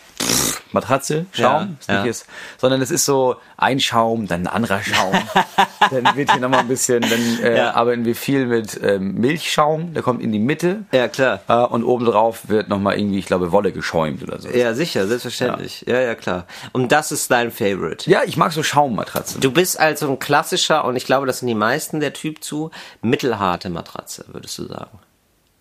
[0.71, 2.06] Matratze, Schaum, Ja, ist nicht ja.
[2.06, 2.26] jetzt,
[2.58, 5.13] sondern es ist so ein Schaum, dann ein anderer Schaum.
[5.91, 7.73] dann wird hier nochmal ein bisschen, dann äh, Ja.
[7.76, 10.86] arbeiten wir viel mit ähm, Milchschaum, der kommt in die Mitte.
[10.91, 11.41] Ja, klar.
[11.47, 14.49] Äh, und obendrauf wird nochmal irgendwie, ich glaube, Wolle geschäumt oder so.
[14.49, 15.86] Ja, sicher, selbstverständlich.
[15.88, 15.99] Ja.
[16.02, 16.45] ja, klar.
[16.71, 18.10] Und das ist dein Favorite.
[18.10, 19.41] Ja, ich mag so Schaummatratzen.
[19.41, 22.71] Du bist also ein klassischer, und ich glaube, das sind die meisten der Typ zu,
[23.02, 24.99] mittelharte Matratze, würdest du sagen.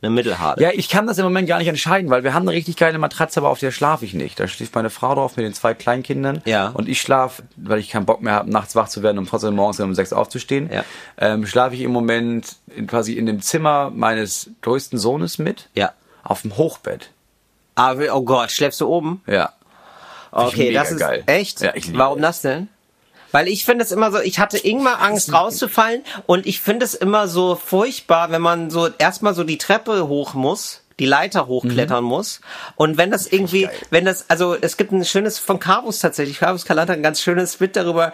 [0.02, 0.60] Eine mittelharte.
[0.60, 2.98] Ja, ich kann das im Moment gar nicht entscheiden, weil wir haben eine richtig geile
[2.98, 4.38] Matratze, aber auf der schlafe ich nicht.
[4.40, 6.42] Da schläft meine Frau drauf mit den zwei Kleinkindern.
[6.44, 6.70] Ja.
[6.70, 9.54] Und ich schlafe, weil ich keinen Bock mehr habe, nachts wach zu werden, um trotzdem
[9.54, 10.68] morgens um sechs aufzustehen.
[10.72, 10.84] Ja.
[11.18, 15.68] Ähm, schlafe ich im Moment in, quasi in dem Zimmer meines größten Sohnes mit.
[15.74, 15.92] Ja.
[16.24, 17.10] Auf dem Hochbett.
[17.76, 19.22] Aber, oh Gott, schläfst du oben?
[19.28, 19.52] Ja.
[20.32, 21.22] Okay, das ist geil.
[21.26, 21.60] echt.
[21.60, 22.68] Ja, Warum das denn?
[23.32, 26.02] Weil ich finde es immer so, ich hatte immer Angst rauszufallen.
[26.26, 30.34] Und ich finde es immer so furchtbar, wenn man so erstmal so die Treppe hoch
[30.34, 32.40] muss, die Leiter hochklettern muss
[32.76, 33.72] und wenn das irgendwie, geil.
[33.90, 37.56] wenn das, also es gibt ein schönes von Carvus tatsächlich, Carvus Kalanta ein ganz schönes
[37.56, 38.12] Bit darüber,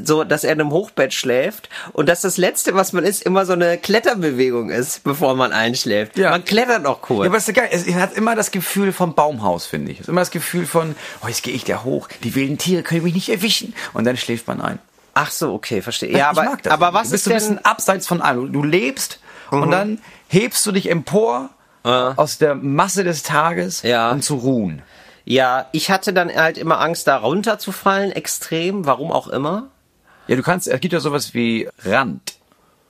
[0.00, 3.44] so, dass er in einem Hochbett schläft und dass das Letzte, was man ist, immer
[3.44, 6.16] so eine Kletterbewegung ist, bevor man einschläft.
[6.16, 6.30] Ja.
[6.30, 7.24] Man klettert auch kurz.
[7.24, 7.68] Ja, aber ist ja geil.
[7.72, 9.98] Es hat immer das Gefühl vom Baumhaus, finde ich.
[9.98, 12.08] Es ist immer das Gefühl von, oh, jetzt gehe ich da hoch.
[12.22, 13.74] Die wilden Tiere können mich nicht erwischen.
[13.92, 14.78] Und dann schläft man ein.
[15.14, 16.16] Ach so, okay, verstehe.
[16.16, 16.94] Ja, aber, ich aber irgendwie.
[16.94, 17.54] was du bist ist so ein denn, Mhm.
[17.56, 18.52] bisschen abseits von allem.
[18.52, 19.18] Du lebst
[19.50, 19.98] und dann
[20.28, 21.50] hebst du dich empor
[21.88, 24.10] aus der Masse des Tages Ja.
[24.10, 24.82] um zu ruhen.
[25.24, 29.68] Ja, ich hatte dann halt immer Angst, da runterzufallen, extrem, warum auch immer.
[30.26, 32.34] Ja, du kannst, es gibt ja sowas wie Rand.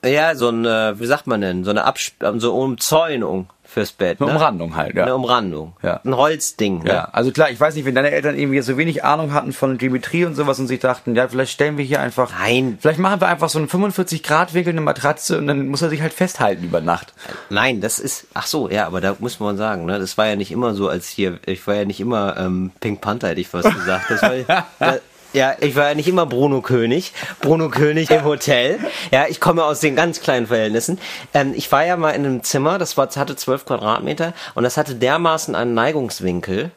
[0.05, 4.21] Ja, so eine, wie sagt man denn, so eine Absp so Umzäunung fürs Bett.
[4.21, 4.37] Eine ne?
[4.37, 5.05] Umrandung halt, ja.
[5.05, 5.75] Eine Umrandung.
[5.83, 6.01] Ja.
[6.03, 6.83] Ein Holzding.
[6.85, 6.91] Ne?
[6.91, 9.77] Ja, also klar, ich weiß nicht, wenn deine Eltern irgendwie so wenig Ahnung hatten von
[9.77, 12.79] Geometrie und sowas und sich dachten, ja, vielleicht stellen wir hier einfach, Nein.
[12.81, 15.91] vielleicht machen wir einfach so einen 45 Grad Winkel eine Matratze und dann muss er
[15.91, 17.13] sich halt festhalten über Nacht.
[17.51, 20.37] Nein, das ist, ach so, ja, aber da muss man sagen, ne, das war ja
[20.37, 23.49] nicht immer so, als hier, ich war ja nicht immer ähm, Pink Panther, hätte ich
[23.49, 24.07] fast gesagt.
[24.09, 24.97] Das war, da,
[25.33, 28.79] ja, ich war ja nicht immer Bruno König, Bruno König im Hotel.
[29.11, 30.99] Ja, ich komme aus den ganz kleinen Verhältnissen.
[31.35, 34.77] Ähm, ich war ja mal in einem Zimmer, das war, hatte zwölf Quadratmeter und das
[34.77, 36.71] hatte dermaßen einen Neigungswinkel.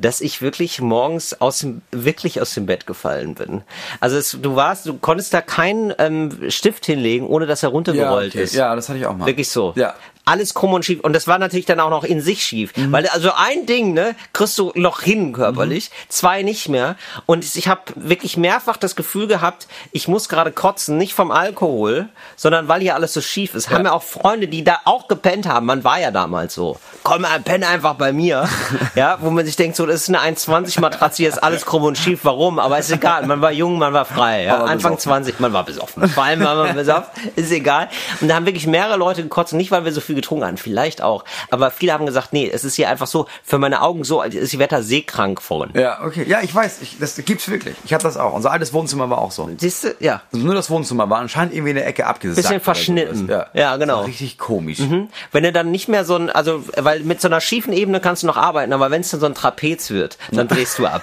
[0.00, 3.60] dass ich wirklich morgens aus dem, wirklich aus dem Bett gefallen bin.
[4.00, 8.34] Also es, du warst, du konntest da keinen ähm, Stift hinlegen, ohne dass er runtergerollt
[8.34, 8.54] ist.
[8.54, 9.26] ja, das hatte ich auch mal.
[9.26, 9.74] Wirklich so.
[9.76, 9.94] Ja.
[10.28, 11.00] Alles krumm und schief.
[11.00, 12.76] Und das war natürlich dann auch noch in sich schief.
[12.76, 12.92] Mhm.
[12.92, 16.96] Weil also ein Ding, ne, kriegst du noch hin körperlich, zwei nicht mehr.
[17.24, 22.10] Und ich habe wirklich mehrfach das Gefühl gehabt, ich muss gerade kotzen, nicht vom Alkohol,
[22.36, 23.70] sondern weil hier alles so schief ist.
[23.70, 25.64] Haben ja auch Freunde, die da auch gepennt haben.
[25.64, 26.78] Man war ja damals so.
[27.04, 28.46] Komm, äh, penn einfach bei mir.
[28.94, 31.84] ja, wo man sich denkt, so, das ist eine 1,20 Matratze, hier ist alles krumm
[31.84, 32.20] und schief.
[32.24, 32.58] Warum?
[32.58, 33.26] Aber ist egal.
[33.26, 34.44] Man war jung, man war frei.
[34.44, 34.56] Ja?
[34.64, 35.24] Anfang besoffen.
[35.24, 36.06] 20, man war besoffen.
[36.06, 37.08] Vor allem war man besoffen.
[37.34, 37.88] Ist egal.
[38.20, 39.54] Und da haben wirklich mehrere Leute gekotzt.
[39.54, 40.56] Nicht, weil wir so viel getrunken haben.
[40.56, 41.24] Vielleicht auch.
[41.50, 44.34] Aber viele haben gesagt, nee, es ist hier einfach so, für meine Augen so, als
[44.34, 45.78] ist die Wetter seekrank vorhin.
[45.78, 46.24] Ja, okay.
[46.28, 47.76] Ja, ich weiß, ich, das gibt's wirklich.
[47.84, 48.34] Ich hatte das auch.
[48.34, 49.48] Unser altes Wohnzimmer war auch so.
[49.56, 49.94] Siehst du?
[50.00, 50.22] Ja.
[50.32, 52.36] Also nur das Wohnzimmer war anscheinend irgendwie in der Ecke abgesackt.
[52.46, 53.28] Bisschen verschnitten.
[53.28, 53.46] sowas.
[53.54, 54.02] Ja, genau.
[54.02, 54.78] Richtig komisch.
[54.78, 55.08] Hm?
[55.32, 58.22] Wenn du dann nicht mehr so ein, also, weil mit so einer schiefen Ebene kannst
[58.22, 61.02] du noch arbeiten, aber wenn es dann so ein Trapez wird, dann drehst du ab.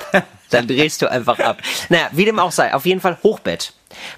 [0.50, 1.58] Dann drehst du einfach ab.
[1.90, 3.74] Naja, wie dem auch sei, auf jeden Fall Hochbett.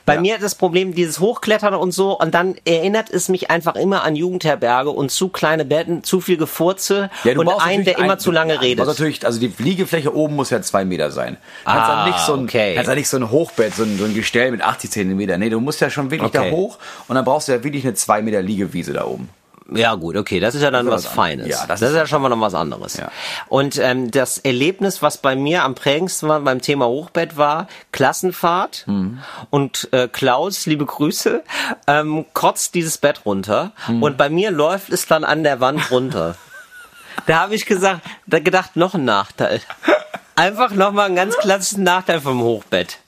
[0.08, 0.22] Bei Ja.
[0.22, 4.04] mir hat das Problem dieses Hochklettern und so und dann erinnert es mich einfach immer
[4.04, 8.20] an Jugendherberge und zu kleine Betten, zu viel Gefurze Ja, und einen, der immer ein-
[8.20, 8.84] zu lange ja, redet.
[8.84, 11.38] Brauchst natürlich, also die Liegefläche oben muss ja zwei Meter sein.
[11.64, 12.74] Du kannst Ah, nicht so ein, okay.
[12.74, 15.38] kannst dann nicht so ein Hochbett, so ein, so ein Gestell mit 80 Zentimeter.
[15.38, 16.50] Nee, du musst ja schon wirklich Okay.
[16.50, 19.30] da hoch und dann brauchst du ja wirklich eine zwei Meter Liegewiese da oben.
[19.74, 21.48] Ja gut, okay, das ist ja dann Das was ist was Feines.
[21.48, 22.96] Ja, das, das ist ist- ja schon mal noch was anderes.
[22.98, 23.12] Ja.
[23.50, 28.84] Und ähm, das Erlebnis, was bei mir am prägendsten war beim Thema Hochbett, war Klassenfahrt.
[28.88, 29.20] Mhm.
[29.50, 31.44] Und äh, Klaus, liebe Grüße,
[31.88, 34.04] ähm, kotzt dieses Bett runter Mhm.
[34.04, 36.36] und bei mir läuft es dann an der Wand runter.
[37.26, 39.60] da habe ich gesagt, da gedacht, noch ein Nachteil.
[40.36, 43.00] Einfach nochmal einen ganz klassischen Nachteil vom Hochbett.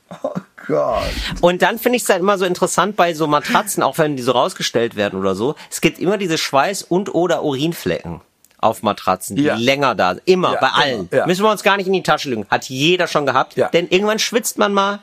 [0.69, 1.03] Gott.
[1.41, 4.23] Und dann finde ich es halt immer so interessant bei so Matratzen, auch wenn die
[4.23, 5.55] so rausgestellt werden oder so.
[5.69, 8.21] Es gibt immer diese Schweiß- und oder Urinflecken
[8.59, 9.55] auf Matratzen, die Ja.
[9.55, 10.23] länger da sind.
[10.25, 11.09] Immer, Ja, bei allen.
[11.11, 11.25] ja.
[11.25, 12.45] Müssen wir uns gar nicht in die Tasche legen.
[12.49, 13.55] Hat jeder schon gehabt.
[13.73, 14.99] Denn irgendwann schwitzt man mal.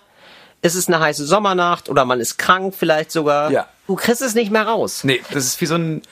[0.63, 3.51] Es ist eine heiße Sommernacht oder man ist krank vielleicht sogar.
[3.51, 3.67] Ja.
[3.87, 5.05] Du kriegst es nicht mehr raus.
[5.05, 6.03] Nee, das ist wie so ein,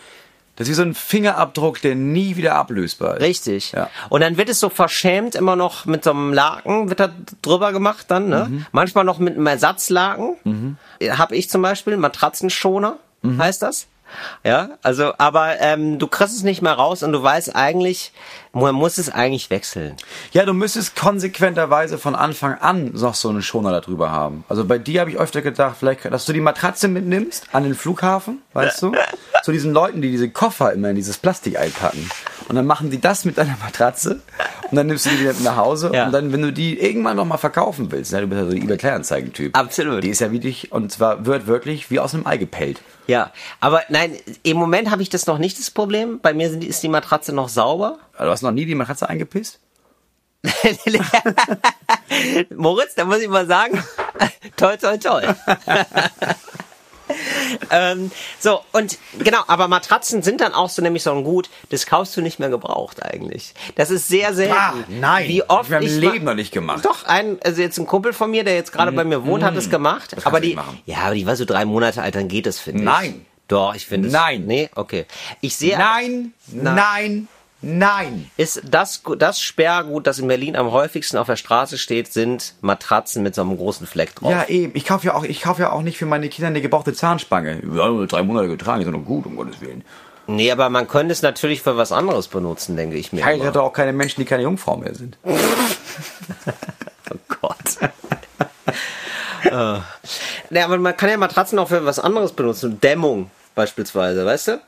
[0.57, 3.23] das ist wie so ein Fingerabdruck, der nie wieder ablösbar ist.
[3.23, 3.73] Richtig.
[3.73, 3.91] Ja.
[4.09, 7.11] Und dann wird es so verschämt immer noch mit so einem Laken, wird da
[7.43, 8.47] drüber gemacht dann, ne?
[8.49, 8.67] Mhm.
[8.73, 10.79] Manchmal noch mit einem Ersatzlaken.
[11.11, 13.43] Hab ich zum Beispiel, Matratzenschoner Mhm.
[13.43, 13.87] heißt das.
[14.45, 18.13] Ja, also, aber ähm, du kriegst es nicht mehr raus und du weißt eigentlich,
[18.55, 19.95] man muss es eigentlich wechseln.
[20.33, 24.45] Ja, du müsstest konsequenterweise von Anfang an noch so einen Schoner darüber haben.
[24.49, 27.75] Also bei dir habe ich öfter gedacht, vielleicht, dass du die Matratze mitnimmst an den
[27.75, 28.93] Flughafen, weißt du?
[29.43, 32.09] Zu diesen Leuten, die diese Koffer immer in dieses Plastik einpacken.
[32.49, 34.21] Und dann machen die das mit deiner Matratze
[34.71, 36.07] und dann nimmst du die wieder nach Hause Ja.
[36.07, 38.53] und dann, wenn du die irgendwann noch mal verkaufen willst, ne, du bist ja so
[38.57, 39.57] ein eBay-Kleinanzeigen-Typ.
[39.57, 40.03] Absolut.
[40.05, 42.81] Die ist ja wie dich, und zwar wird wirklich wie aus einem Ei gepellt.
[43.07, 46.21] Ja, aber nein, im Moment habe ich das noch nicht das Problem.
[46.23, 47.99] Bei mir sind ist die Matratze noch sauber.
[48.15, 49.61] Also, Du hast noch nie die Matratze eingepisst?
[52.55, 53.83] Moritz, da muss ich mal sagen,
[54.57, 55.23] toll, toll, toll.
[57.71, 61.87] ähm, so, und genau, aber Matratzen sind dann auch so nämlich so ein Gut, das
[61.87, 63.55] kaufst du nicht mehr gebraucht eigentlich.
[63.77, 64.55] Das ist sehr selten.
[64.55, 65.29] Ah, nein.
[65.29, 66.85] Wie oft Hab ich in meinem ma- Leben noch nicht gemacht.
[66.85, 69.57] Doch, ein, also jetzt ein Kumpel von mir, der jetzt gerade bei mir wohnt, hat
[69.57, 70.11] es gemacht.
[70.11, 72.81] kannst Aber die, ja, aber die war so drei Monate alt, dann geht es, finde
[72.81, 72.85] ich.
[72.85, 73.27] Nein.
[73.49, 74.15] Doch, ich finde es.
[74.15, 74.45] Nein.
[74.47, 75.05] Nee, okay.
[75.43, 75.77] Ich sehe.
[75.77, 77.29] Nein, nein, nein.
[78.37, 83.23] Ist das, das Sperrgut, das in Berlin am häufigsten auf der Straße steht, sind Matratzen
[83.23, 84.31] mit so einem großen Fleck drauf.
[84.31, 84.73] Ja, eben.
[84.75, 87.63] Ich kaufe ja auch, ich kaufe ja auch nicht für meine Kinder eine gebrauchte Zahnspange.
[87.75, 89.85] Ja, nur drei Monate getragen, ist doch noch gut, um Gottes Willen.
[90.27, 93.21] Nee, aber man könnte es natürlich für was anderes benutzen, denke ich mir.
[93.21, 93.63] Ich heirate immer.
[93.63, 95.19] auch keine Menschen, die keine Jungfrau mehr sind.
[97.11, 97.93] Oh Gott.
[99.45, 99.81] äh.
[100.51, 102.81] Nee, aber man kann ja Matratzen auch für was anderes benutzen.
[102.81, 104.61] Dämmung beispielsweise, weißt du?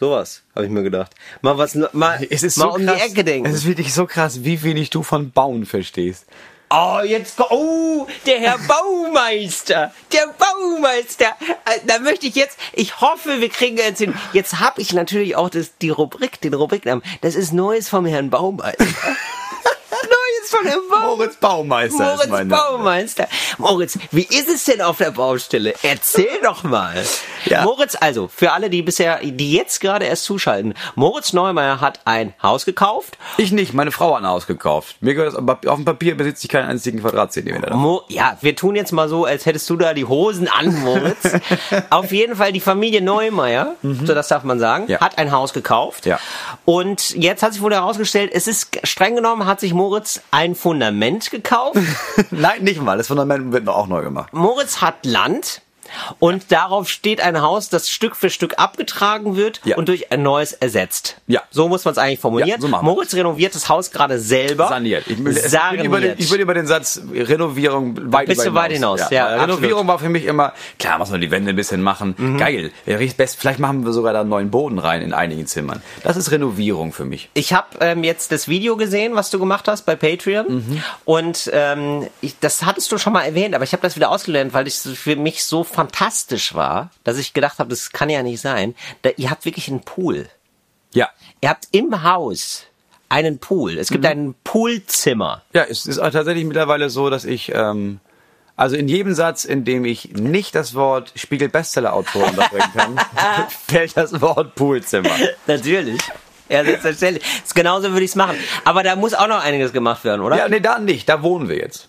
[0.00, 1.12] Sowas, habe ich mir gedacht.
[1.42, 3.46] Mal was, mal, Es ist mal so um krass, die Ecke denken.
[3.46, 6.24] Es ist wirklich so krass, wie wenig du von Bauen verstehst.
[6.70, 11.36] Oh, jetzt, oh, der Herr Baumeister, der Baumeister.
[11.66, 14.14] Äh, Da möchte ich jetzt, ich hoffe, wir kriegen jetzt hin.
[14.32, 17.04] Jetzt habe ich natürlich auch das, die Rubrik, den Rubriknamen.
[17.20, 18.86] Das ist Neues vom Herrn Baumeister.
[20.64, 21.06] Herrn Baumeister.
[21.16, 22.48] Moritz Baumeister Moritz ist mein.
[22.48, 23.28] Baumeister.
[23.58, 25.74] Moritz, wie ist es denn auf der Baustelle?
[25.82, 27.02] Erzähl doch mal.
[27.46, 27.62] Ja.
[27.64, 30.74] Moritz, also, für alle, die bisher, die jetzt gerade erst zuschalten.
[30.94, 33.16] Moritz Neumeier hat ein Haus gekauft.
[33.36, 34.96] Ich nicht, meine Frau hat ein Haus gekauft.
[35.00, 37.74] Mir gehört das, auf dem Papier besitze ich keinen einzigen Quadratzentimeter.
[37.74, 41.32] Mo ja, wir tun jetzt mal so, als hättest du da die Hosen an, Moritz.
[41.90, 45.00] Auf jeden Fall die Familie Neumeier, so das darf man sagen, Ja.
[45.00, 46.06] hat ein Haus gekauft.
[46.06, 46.18] Ja.
[46.64, 51.30] Und jetzt hat sich wohl herausgestellt, es ist streng genommen, hat sich Moritz ein Fundament
[51.30, 51.78] gekauft.
[52.30, 52.96] Nein, nicht mal.
[52.98, 54.32] Das Fundament wird noch auch neu gemacht.
[54.32, 55.62] Moritz hat Land.
[56.18, 59.76] Und darauf steht ein Haus, das Stück für Stück abgetragen wird Ja.
[59.76, 61.16] und durch ein neues ersetzt.
[61.26, 61.42] Ja.
[61.50, 62.50] So muss man es eigentlich formulieren.
[62.50, 64.68] Ja, so Moritz renoviert das Haus gerade selber.
[64.68, 65.04] Saniert.
[65.06, 65.82] Ich, ich, Saniert.
[65.82, 69.00] bin über den, ich bin über den Satz Renovierung weit Bist über du weit hinaus,
[69.10, 69.58] ja, weil absolut.
[69.58, 72.14] Renovierung war für mich immer, klar, muss man die Wände ein bisschen machen.
[72.16, 72.38] Mhm.
[72.38, 72.70] Geil.
[72.84, 73.36] Wäre richtig best.
[73.38, 75.82] Vielleicht machen wir sogar da einen neuen Boden rein in einigen Zimmern.
[76.02, 77.30] Das ist Renovierung für mich.
[77.34, 80.46] Ich habe ähm, jetzt das Video gesehen, was du gemacht hast bei Patreon.
[80.48, 80.82] Mhm.
[81.04, 84.52] Und ähm, ich, das hattest du schon mal erwähnt, aber ich habe das wieder ausgelernt,
[84.54, 88.40] weil es für mich so fantastisch war, dass ich gedacht habe, das kann ja nicht
[88.40, 88.74] sein.
[89.02, 90.28] Da, ihr habt wirklich einen Pool.
[90.92, 91.08] Ja.
[91.40, 92.64] Ihr habt im Haus
[93.08, 93.78] einen Pool.
[93.78, 93.94] Es Mhm.
[93.94, 95.42] gibt ein Poolzimmer.
[95.54, 97.98] Ja, es ist auch tatsächlich mittlerweile so, dass ich, ähm,
[98.56, 102.98] also in jedem Satz, in dem ich nicht das Wort Spiegel-Bestseller-Autor unterbringen kann,
[103.68, 105.10] fällt das Wort Poolzimmer.
[105.46, 106.00] Natürlich.
[106.50, 107.24] Ja, selbstverständlich.
[107.54, 108.36] Genauso würde ich es machen.
[108.64, 110.36] Aber da muss auch noch einiges gemacht werden, oder?
[110.36, 111.08] Ja, nee, da nicht.
[111.08, 111.88] Da wohnen wir jetzt.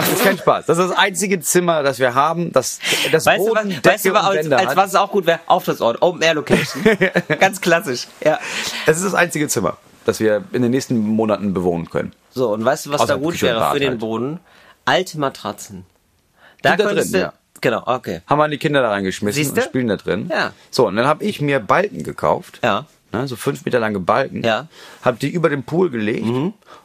[0.00, 0.66] Das ist kein Spaß.
[0.66, 2.78] Das ist das einzige Zimmer, das wir haben, das,
[3.12, 5.40] das Weißt du, was, Boden, weißt du, als, als was es auch gut wäre?
[5.46, 6.82] Auftrittsort, Open Air Location.
[7.40, 8.06] Ganz klassisch.
[8.24, 8.38] Ja.
[8.86, 12.12] Es ist das einzige Zimmer, das wir in den nächsten Monaten bewohnen können.
[12.30, 14.00] So, und weißt du, was Außer da gut wäre für den halt.
[14.00, 14.40] Boden?
[14.84, 15.84] Alte Matratzen.
[16.62, 17.32] Da da könntest drin, du, ja.
[17.60, 18.22] Genau, okay.
[18.26, 19.60] Haben wir die Kinder da reingeschmissen Siehste?
[19.60, 20.30] und spielen da drin.
[20.30, 20.52] Ja.
[20.70, 22.60] So, und dann habe ich mir Balken gekauft.
[22.62, 22.86] Ja.
[23.12, 24.44] Ne, so fünf Meter lange Balken.
[24.44, 24.62] Ja.
[24.62, 24.68] Mhm.
[25.04, 26.26] Hab die über den Pool gelegt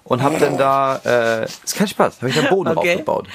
[0.04, 2.92] und hab dann da, äh, ist kein Spaß, habe ich dann Boden Okay.
[2.94, 3.28] aufgebaut.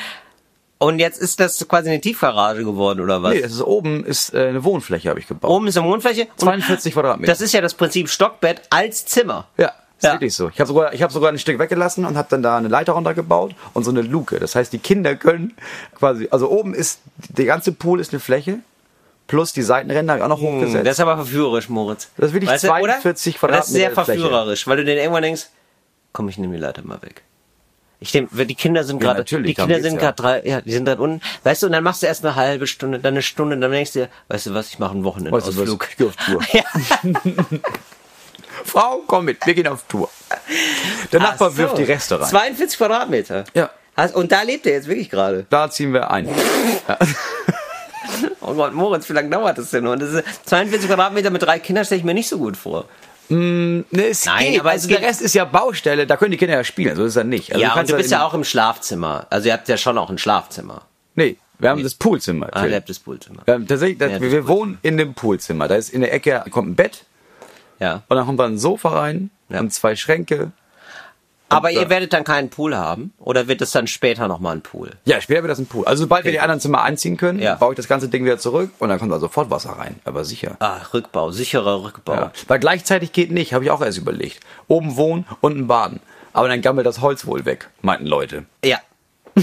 [0.79, 3.35] Und jetzt ist das quasi eine Tiefgarage geworden, oder was?
[3.35, 5.51] Nee, es ist oben ist äh, eine Wohnfläche habe ich gebaut.
[5.51, 6.23] Oben ist eine Wohnfläche.
[6.23, 7.31] und 42 Quadratmeter.
[7.31, 9.47] Das ist ja das Prinzip Stockbett als Zimmer.
[9.59, 10.13] Ja, ist Ja.
[10.15, 10.49] wirklich so.
[10.49, 12.93] Ich habe sogar, ich habe sogar ein Stück weggelassen und habe dann da eine Leiter
[12.95, 14.41] runtergebaut und so eine Luke.
[14.41, 15.53] Das heißt, die Kinder können
[15.95, 18.61] quasi, also oben ist der ganze Pool ist eine Fläche
[19.31, 20.75] plus die Seitenränder auch noch hochgesetzt.
[20.79, 22.09] Hm, Das ist aber verführerisch, Moritz.
[22.17, 23.01] Das ist wirklich Weißt du, oder?
[23.01, 25.47] 42 Und Das ist sehr Quadratmeter verführerisch, weil du dir irgendwann denkst,
[26.13, 27.23] komm, ich nehme die Leiter mal weg.
[28.01, 30.01] Ich denke, die Kinder sind Ja, gerade, die Kinder sind ja.
[30.01, 31.21] gerade drei, ja, die sind gerade unten.
[31.45, 33.93] Weißt du, und dann machst du erst eine halbe Stunde, dann eine Stunde, dann denkst
[33.93, 35.47] du dir, weißt du was, ich mache einen Weißt du was?
[35.57, 35.89] Wochenendausflug.
[35.91, 36.43] Ich geh auf Tour.
[36.53, 36.65] Ja.
[38.65, 40.11] Frau, komm mit, wir gehen auf Tour.
[41.13, 41.59] Der Nachbar Ach so.
[41.59, 42.29] wirft die Reste rein.
[42.29, 43.45] 42 Quadratmeter.
[43.55, 43.71] Ja.
[44.15, 45.47] Und da lebt er jetzt wirklich gerade.
[45.51, 46.29] Da ziehen wir ein.
[48.41, 49.87] Oh Gott, Moritz, wie lange dauert das denn?
[49.87, 52.87] Und das ist 42 Quadratmeter mit drei Kindern stelle ich mir nicht so gut vor.
[53.29, 54.61] Ne, es Nein, geht.
[54.61, 57.05] aber also es der Rest ist ja Baustelle, da können die Kinder ja spielen, so
[57.05, 57.53] ist ja nicht.
[57.53, 59.27] Also ja, und kannst du bist ja auch im Schlafzimmer.
[59.31, 60.83] Also ihr habt ja schon auch ein Schlafzimmer.
[61.15, 62.49] Nee, wir haben das Poolzimmer.
[62.53, 63.43] Ah, ihr habt das Poolzimmer.
[63.45, 65.69] Wir haben tatsächlich, das, wir, wir wohnen in dem Poolzimmer.
[65.69, 67.05] Da ist in der Ecke kommt ein Bett,
[67.79, 68.03] Ja.
[68.09, 69.61] Und dann kommt da ein Sofa rein Ja.
[69.61, 70.51] und zwei Schränke.
[71.51, 73.13] Aber ihr äh, werdet dann keinen Pool haben?
[73.19, 74.91] Oder wird es dann später nochmal ein Pool?
[75.05, 75.85] Ja, später wird das ein Pool.
[75.85, 77.57] Also sobald wir die anderen Zimmer einziehen können, Ja.
[77.57, 79.97] baue ich das ganze Ding wieder zurück und dann kommt da sofort Wasser rein.
[80.05, 80.57] Aber sicher.
[80.61, 82.15] Ah, Rückbau, sicherer Rückbau.
[82.15, 82.33] Ja.
[82.49, 84.41] Weil gleichzeitig geht nicht, habe ich auch erst überlegt.
[84.69, 86.01] Oben wohnen, unten baden.
[86.33, 88.45] Aber dann gammelt das Holz wohl weg, meinten Leute.
[88.65, 88.79] Ja.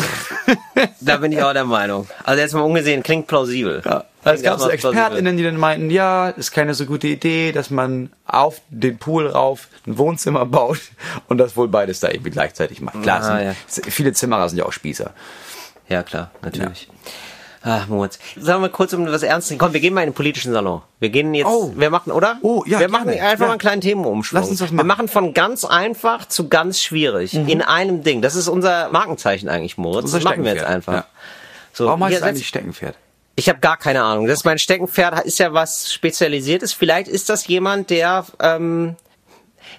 [1.01, 2.07] da bin ich auch der Meinung.
[2.23, 3.81] Also jetzt mal ungesehen, klingt plausibel.
[3.85, 4.03] Ja.
[4.35, 4.69] Klingt Es gab so.
[4.69, 9.27] ExpertInnen, die dann meinten, ja, ist keine so gute Idee, dass man auf den Pool
[9.27, 10.79] rauf ein Wohnzimmer baut
[11.27, 13.01] und das wohl beides da irgendwie gleichzeitig macht.
[13.01, 15.11] Klar, Ah, sind, viele Zimmerer sind ja auch Spießer.
[15.89, 16.89] Ja, klar, natürlich.
[17.63, 18.17] Ach, Moritz.
[18.39, 19.57] Sagen wir kurz um was Ernstes.
[19.57, 20.83] Komm, wir gehen mal in den politischen Salon.
[20.99, 21.73] Wir gehen jetzt, Oh.
[21.75, 22.37] wir machen, oder?
[22.41, 23.21] Oh, ja, Wir machen gerne.
[23.23, 23.45] einfach Ja.
[23.47, 24.39] mal einen kleinen Themenumschwung.
[24.39, 24.87] Lass uns das Wir machen.
[24.87, 27.33] machen von ganz einfach zu ganz schwierig.
[27.33, 28.21] In einem Ding.
[28.21, 30.11] Das ist unser Markenzeichen eigentlich, Moritz.
[30.11, 30.93] Das machen wir jetzt einfach.
[30.93, 31.05] Ja.
[31.73, 32.95] So, Warum heißt es eigentlich Steckenpferd?
[33.39, 34.25] Ich habe gar keine Ahnung.
[34.25, 36.73] Das ist mein Steckenpferd, ist ja was Spezialisiertes.
[36.73, 38.95] Vielleicht ist das jemand, der ähm,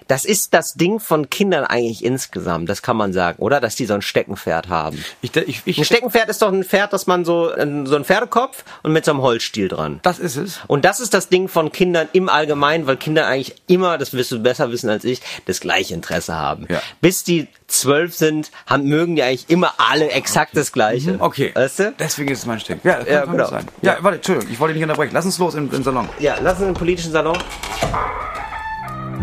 [0.09, 3.61] das ist das Ding von Kindern eigentlich insgesamt, das kann man sagen, oder?
[3.61, 5.01] Dass die so ein Steckenpferd haben.
[5.21, 8.65] Ich, ich, ich, Ein Steckenpferd ist doch ein Pferd, das man so, so ein Pferdekopf
[8.83, 9.99] und mit so einem Holzstiel dran.
[10.03, 10.59] das ist es.
[10.67, 14.31] Und das ist das Ding von Kindern im Allgemeinen, weil Kinder eigentlich immer, das wirst
[14.31, 16.65] du besser wissen als ich, das gleiche Interesse haben.
[16.69, 16.81] Ja.
[16.99, 21.13] Bis die zwölf sind, haben, mögen die eigentlich immer alle exakt das Gleiche.
[21.13, 21.51] Mhm, Okay.
[21.53, 21.93] Weißt du?
[21.99, 22.81] Deswegen ist es mein Stecken.
[22.87, 23.47] Ja, das Ja, kann genau.
[23.49, 23.65] sein.
[23.83, 25.13] Ja, warte, Entschuldigung, ich wollte dich nicht unterbrechen.
[25.13, 26.09] Lass uns los im, im Salon.
[26.19, 27.37] Ja, lass uns in den politischen Salon.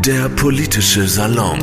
[0.05, 1.59] Der politische Salon.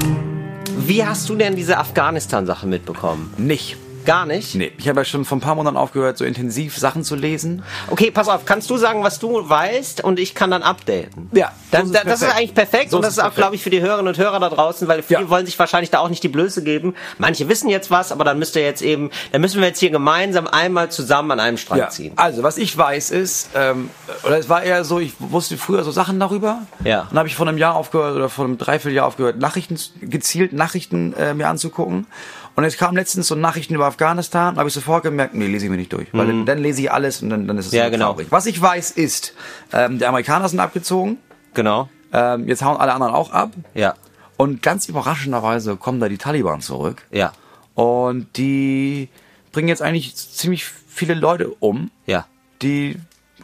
[0.80, 3.32] Wie hast du denn diese Afghanistan-Sache mitbekommen?
[3.38, 3.78] Nicht.
[4.06, 4.56] Gar nicht?
[4.56, 7.64] Nee, ich habe ja schon vor ein paar Monaten aufgehört, so intensiv Sachen zu lesen.
[7.90, 11.30] Okay, pass auf, kannst du sagen, was du weißt und ich kann dann updaten?
[11.34, 13.64] Ja, Dann, so ist das, ist eigentlich perfekt So und das ist auch, glaube ich,
[13.64, 15.30] für die Hörerinnen und Hörer da draußen, weil viele Ja.
[15.30, 16.96] wollen sich wahrscheinlich da auch nicht die Blöße geben.
[17.18, 19.90] Manche wissen jetzt was, aber dann müsst ihr jetzt eben, dann müssen wir jetzt hier
[19.90, 21.90] gemeinsam einmal zusammen an einem Strang Ja.
[21.90, 22.14] ziehen.
[22.16, 23.90] Also, was ich weiß ist, ähm,
[24.24, 26.60] oder es war eher so, ich wusste früher so Sachen darüber.
[26.84, 27.08] Ja.
[27.10, 31.14] Dann habe ich vor einem Jahr aufgehört oder vor einem Dreivierteljahr aufgehört, Nachrichten, gezielt Nachrichten
[31.14, 32.08] äh, mir anzugucken.
[32.56, 35.72] Und es kam letztens so Nachrichten über Afghanistan, habe ich sofort gemerkt, nee, lese ich
[35.72, 36.08] mir nicht durch.
[36.14, 37.78] Weil dann, dann lese ich alles und dann, dann ist es Mhm.
[37.80, 38.12] Ja, genau.
[38.14, 38.28] traurig.
[38.30, 39.34] Was ich weiß ist,
[39.72, 41.18] ähm, die Amerikaner sind abgezogen,
[41.56, 41.90] Genau.
[42.12, 43.52] ähm, jetzt hauen alle anderen auch ab.
[43.74, 43.96] Ja.
[44.38, 47.04] Und ganz überraschenderweise kommen da die Taliban zurück.
[47.12, 47.32] Ja.
[47.74, 49.10] Und die
[49.52, 52.28] bringen jetzt eigentlich ziemlich viele Leute um, Ja.
[52.62, 52.98] die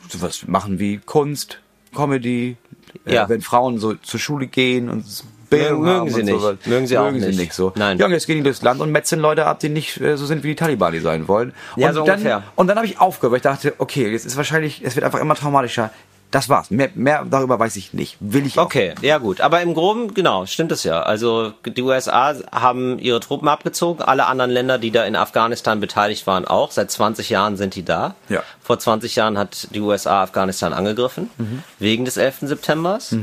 [0.10, 1.60] sowas machen wie Kunst,
[1.96, 2.58] Comedy,
[3.06, 3.30] äh, Ja.
[3.30, 5.04] wenn Frauen so zur Schule gehen und
[5.50, 6.40] Bildung Mögen sie nicht.
[6.40, 6.56] sowas.
[6.66, 7.36] Mögen sie auch mögen nicht.
[7.36, 7.74] sie nicht so.
[7.76, 7.98] Nein.
[7.98, 10.26] Ja, und jetzt gehen die durchs Land und metzeln Leute ab, die nicht äh, so
[10.26, 11.54] sind wie die Taliban, die sein wollen.
[11.76, 12.44] Ja, und so dann, ungefähr.
[12.56, 15.20] Und dann habe ich aufgehört, weil ich dachte, okay, jetzt ist wahrscheinlich, es wird einfach
[15.20, 15.92] immer traumatischer.
[16.32, 16.70] Das war's.
[16.70, 18.18] Mehr, mehr darüber weiß ich nicht.
[18.20, 18.66] Will ich auch.
[18.66, 19.42] Okay, ja gut.
[19.42, 21.02] Aber im Groben, genau, stimmt es ja.
[21.02, 26.28] Also die USA haben ihre Truppen abgezogen, alle anderen Länder, die da in Afghanistan beteiligt
[26.28, 26.70] waren, auch.
[26.70, 28.14] Seit 20 Jahren sind die da.
[28.30, 28.44] Ja.
[28.62, 31.32] Vor 20 Jahren hat die USA Afghanistan angegriffen,
[31.80, 32.42] wegen des 11.
[32.42, 33.16] Septembers.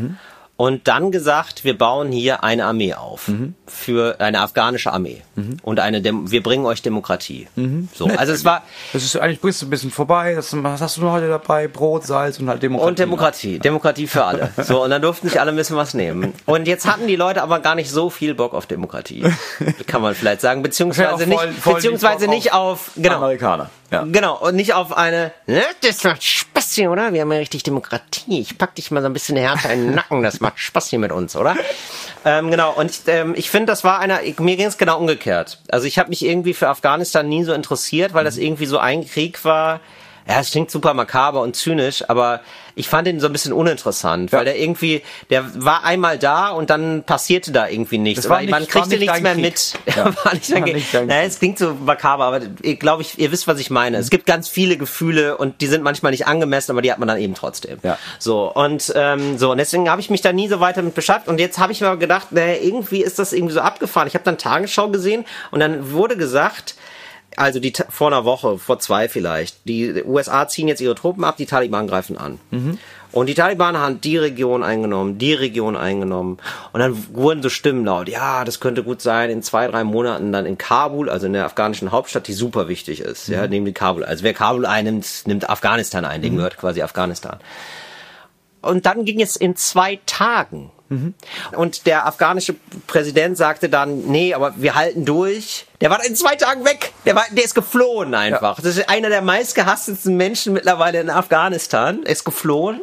[0.58, 3.30] Und dann gesagt, wir bauen hier eine Armee auf.
[3.66, 5.20] Für eine afghanische Armee.
[5.62, 7.46] Und eine Dem wir bringen euch Demokratie.
[7.94, 8.62] So, also es war,
[8.94, 10.34] Das ist eigentlich bist du ein bisschen vorbei.
[10.34, 11.68] Das, was hast du nur heute dabei?
[11.68, 12.88] Brot, Salz und halt Demokratie.
[12.88, 13.58] Und Demokratie.
[13.58, 14.50] Demokratie für alle.
[14.62, 16.32] So, und dann durften sich alle ein bisschen was nehmen.
[16.46, 19.24] Und jetzt hatten die Leute aber gar nicht so viel Bock auf Demokratie.
[19.86, 20.62] Kann man vielleicht sagen.
[20.62, 23.16] Beziehungsweise Ja, voll- nicht, voll beziehungsweise nicht auf, genau.
[23.16, 23.68] Amerikaner.
[23.92, 24.02] Ja.
[24.02, 27.12] Genau, und nicht auf eine, ne, das macht Spaß oder?
[27.12, 28.40] Wir haben ja richtig Demokratie.
[28.40, 31.00] Ich pack dich mal so ein bisschen härter in den Nacken, das macht Spaß hier
[31.00, 31.56] mit uns, oder?
[32.24, 34.98] Ähm, genau, und ich, ähm, ich finde, das war einer, ich, mir ging es genau
[34.98, 35.58] umgekehrt.
[35.68, 39.04] Also ich habe mich irgendwie für Afghanistan nie so interessiert, weil das irgendwie so ein
[39.04, 39.80] Krieg war.
[40.28, 42.40] Ja, es klingt super makaber und zynisch, aber
[42.74, 46.68] ich fand ihn so ein bisschen uninteressant, weil der irgendwie, der war einmal da und
[46.68, 48.26] dann passierte da irgendwie nichts.
[48.26, 49.42] Oder nicht- man kriegte nicht nichts mehr Krieg.
[49.42, 49.72] mit.
[49.96, 50.04] Ja.
[50.24, 50.74] war nicht dein War Krieg.
[50.74, 51.30] nicht dein Naja, Krieg.
[51.30, 53.96] es klingt so makaber, aber ich glaube, ich, ihr wisst, was ich meine.
[53.98, 57.06] Es gibt ganz viele Gefühle und die sind manchmal nicht angemessen, aber die hat man
[57.08, 57.78] dann eben trotzdem.
[57.84, 57.96] Ja.
[58.18, 61.28] So und ähm, so und deswegen habe ich mich da nie so weiter mit beschäftigt
[61.28, 64.08] und jetzt habe ich mir gedacht, naja, irgendwie ist das irgendwie so abgefahren.
[64.08, 66.74] Ich habe dann Tagesschau gesehen und dann wurde gesagt,
[67.36, 71.36] also die vor einer Woche, vor zwei vielleicht, die USA ziehen jetzt ihre Truppen ab,
[71.36, 72.38] die Taliban greifen an.
[73.12, 76.38] Und die Taliban haben die Region eingenommen, die Region eingenommen.
[76.72, 80.32] Und dann wurden so Stimmen laut, ja, das könnte gut sein, in zwei, drei Monaten
[80.32, 83.28] dann in Kabul, also in der afghanischen Hauptstadt, die super wichtig ist.
[83.28, 84.04] Ja, nehmen die Kabul.
[84.04, 87.38] Also wer Kabul einnimmt, nimmt Afghanistan ein, dem gehört quasi Afghanistan.
[88.60, 90.70] Und dann ging es in zwei Tagen.
[91.56, 92.54] Und der afghanische
[92.86, 95.66] Präsident sagte dann, nee, aber wir halten durch.
[95.80, 96.92] Der war in zwei Tagen weg.
[97.04, 98.56] Der, war, der ist geflohen einfach.
[98.56, 102.00] Das ist einer der meistgehasstesten Menschen mittlerweile in Afghanistan.
[102.04, 102.80] Er ist geflohen.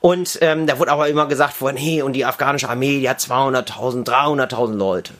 [0.00, 3.18] Und ähm, da wurde aber immer gesagt vorhin, hey, und die afghanische Armee, die hat
[3.18, 5.12] 200.000, 300.000 Leute.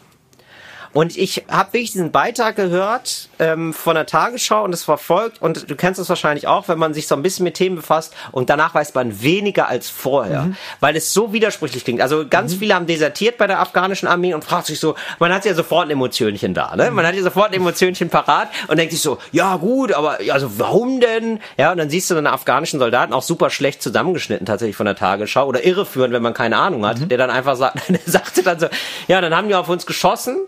[0.97, 5.43] Und ich habe wirklich diesen Beitrag gehört ähm, von der Tagesschau und es verfolgt.
[5.43, 8.15] Und du kennst es wahrscheinlich auch, wenn man sich so ein bisschen mit Themen befasst
[8.33, 10.57] und danach weiß man weniger als vorher, Mhm.
[10.81, 12.01] weil es so widersprüchlich klingt.
[12.01, 15.45] Also ganz viele haben desertiert bei der afghanischen Armee und fragt sich so, man hat
[15.45, 16.91] ja sofort ein Emotionchen da, ne?
[16.91, 20.59] Man hat ja sofort ein Emotionchen parat und denkt sich so, ja gut, aber also
[20.59, 21.41] warum denn?
[21.59, 24.97] Ja, und dann siehst du dann afghanischen Soldaten auch super schlecht zusammengeschnitten tatsächlich von der
[24.97, 28.59] Tagesschau oder irreführend, wenn man keine Ahnung hat, der dann einfach sagt, der sagte dann
[28.59, 28.69] so,
[29.09, 30.39] ja, dann haben die auf uns geschossen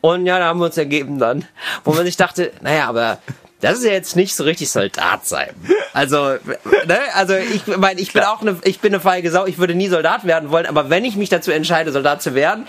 [0.00, 1.44] und ja, da haben wir uns ergeben dann,
[1.84, 3.18] wo man sich dachte, naja, aber
[3.60, 5.50] das ist ja jetzt nicht so richtig Soldat sein.
[5.94, 6.34] Also,
[6.86, 9.74] ne, also ich meine, ich bin auch eine, ich bin eine feige Sau, ich würde
[9.74, 12.66] nie Soldat werden wollen, aber wenn ich mich dazu entscheide, Soldat zu werden,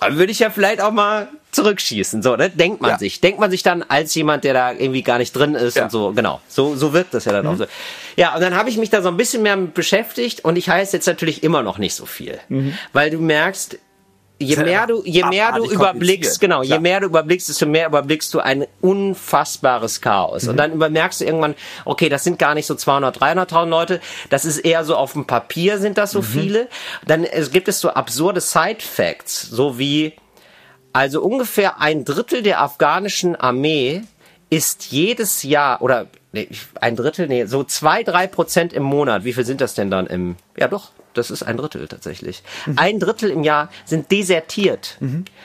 [0.00, 2.50] dann würde ich ja vielleicht auch mal zurückschießen, so, ne?
[2.50, 2.98] Denkt man Ja.
[2.98, 3.20] sich.
[3.20, 5.82] Denkt man sich dann als jemand, der da irgendwie gar nicht drin ist Ja.
[5.82, 5.84] Mhm.
[5.86, 6.40] und so, genau.
[6.48, 7.66] So, so wirkt das ja dann auch so.
[8.16, 10.68] Ja, und dann habe ich mich da so ein bisschen mehr mit beschäftigt und ich
[10.68, 12.40] heiße jetzt natürlich immer noch nicht so viel.
[12.92, 13.78] Weil du merkst,
[14.38, 16.80] je mehr du, je mehr du überblickst, genau, je Klar.
[16.80, 20.42] mehr du überblickst, desto mehr überblickst du ein unfassbares Chaos.
[20.44, 20.48] Mhm.
[20.50, 21.54] Und dann übermerkst du irgendwann,
[21.84, 25.26] okay, das sind gar nicht so 200, 300.000 Leute, das ist eher so auf dem
[25.26, 26.24] Papier sind das so Mhm.
[26.24, 26.68] viele.
[27.06, 30.14] Dann es gibt es so absurde Side-Facts, so wie,
[30.92, 34.02] also ungefähr ein Drittel der afghanischen Armee
[34.50, 36.48] ist jedes Jahr, oder nee,
[36.80, 39.24] ein Drittel, nee, so zwei, drei Prozent im Monat.
[39.24, 42.42] Wie viel sind das denn dann im, ja doch, das ist ein Drittel tatsächlich.
[42.76, 44.98] Ein Drittel im Jahr sind desertiert.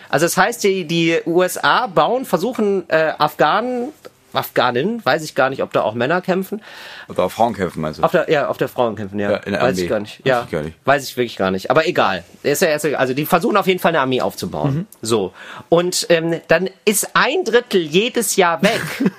[0.10, 3.90] Also das heißt, die, die USA bauen, versuchen äh, Afghanen,
[4.34, 6.62] Afghaninnen, weiß ich gar nicht, ob da auch Männer kämpfen,
[7.08, 8.04] Oder auf Frauen kämpfen, meinst du?
[8.04, 9.32] auf der, ja, auf der Frauenkämpfen, ja.
[9.32, 9.82] Ja, in der weiß Armee.
[9.84, 10.20] ich gar nicht.
[10.20, 10.78] Weiß Ja, ich gar nicht.
[10.86, 11.72] weiß ich wirklich gar nicht.
[11.72, 12.24] Aber egal.
[12.44, 14.76] Ist ja erst, also die versuchen auf jeden Fall eine Armee aufzubauen.
[14.76, 14.88] Mhm.
[15.02, 15.34] So.
[15.70, 18.82] Und ähm, dann ist ein Drittel jedes Jahr weg.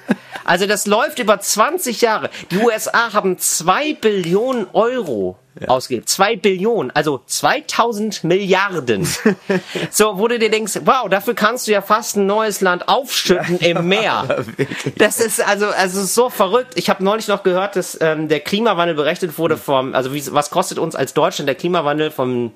[0.51, 2.29] also das läuft über 20 Jahre.
[2.51, 5.39] Die USA haben zwei Billionen Euro
[5.69, 6.09] ausgegeben.
[6.09, 9.07] Zwei Billionen, also 2000 Milliarden.
[9.93, 13.61] so, wo du dir denkst, wow, dafür kannst du ja fast ein neues Land aufschütten
[13.61, 14.45] im Meer.
[14.97, 16.73] Das ist also, also so verrückt.
[16.75, 20.51] Ich habe neulich noch gehört, dass ähm, der Klimawandel berechnet wurde vom, also wie, was
[20.51, 22.53] kostet uns als Deutschland der Klimawandel vom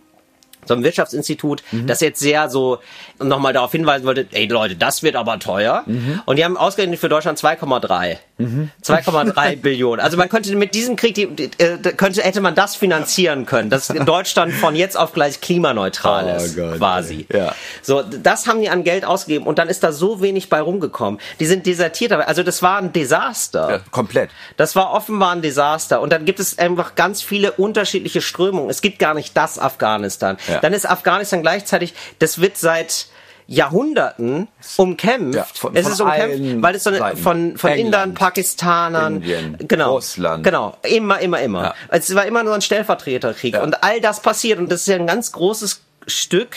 [0.67, 2.79] so einem Wirtschaftsinstitut, das jetzt sehr so
[3.19, 5.85] nochmal darauf hinweisen wollte, ey Leute, das wird aber teuer.
[6.27, 8.19] Und die haben ausgerechnet für Deutschland 2,3.
[8.39, 10.01] 2,3 Billionen.
[10.01, 11.25] Also man könnte mit diesem Krieg, die,
[11.59, 16.43] äh, könnte, hätte man das finanzieren können, dass Deutschland von jetzt auf gleich klimaneutral Oh
[16.43, 17.27] ist, Gott, quasi.
[17.33, 17.55] Ja.
[17.83, 21.21] So, das haben die an Geld ausgegeben und dann ist da so wenig bei rumgekommen.
[21.39, 23.71] Die sind desertiert, also das war ein Desaster.
[23.71, 24.31] Ja, komplett.
[24.57, 26.01] Das war offenbar ein Desaster.
[26.01, 28.71] Und dann gibt es einfach ganz viele unterschiedliche Strömungen.
[28.71, 30.37] Es gibt gar nicht das Afghanistan.
[30.49, 30.53] Ja.
[30.61, 33.07] Dann ist Afghanistan gleichzeitig, das wird seit
[33.46, 35.34] Jahrhunderten umkämpft.
[35.34, 39.16] Ja, von- es von ist umkämpft, weil es so eine, von, von England, Indern, Pakistanern,
[39.16, 40.44] Indien, genau, Russland.
[40.44, 41.62] genau, immer, immer, immer.
[41.64, 41.74] Ja.
[41.90, 43.62] Es war immer nur ein Stellvertreterkrieg Ja.
[43.62, 46.57] und all das passiert und das ist ja ein ganz großes Stück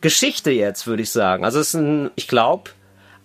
[0.00, 1.44] Geschichte jetzt, würde ich sagen.
[1.44, 2.70] Also es ist ein, ich glaube,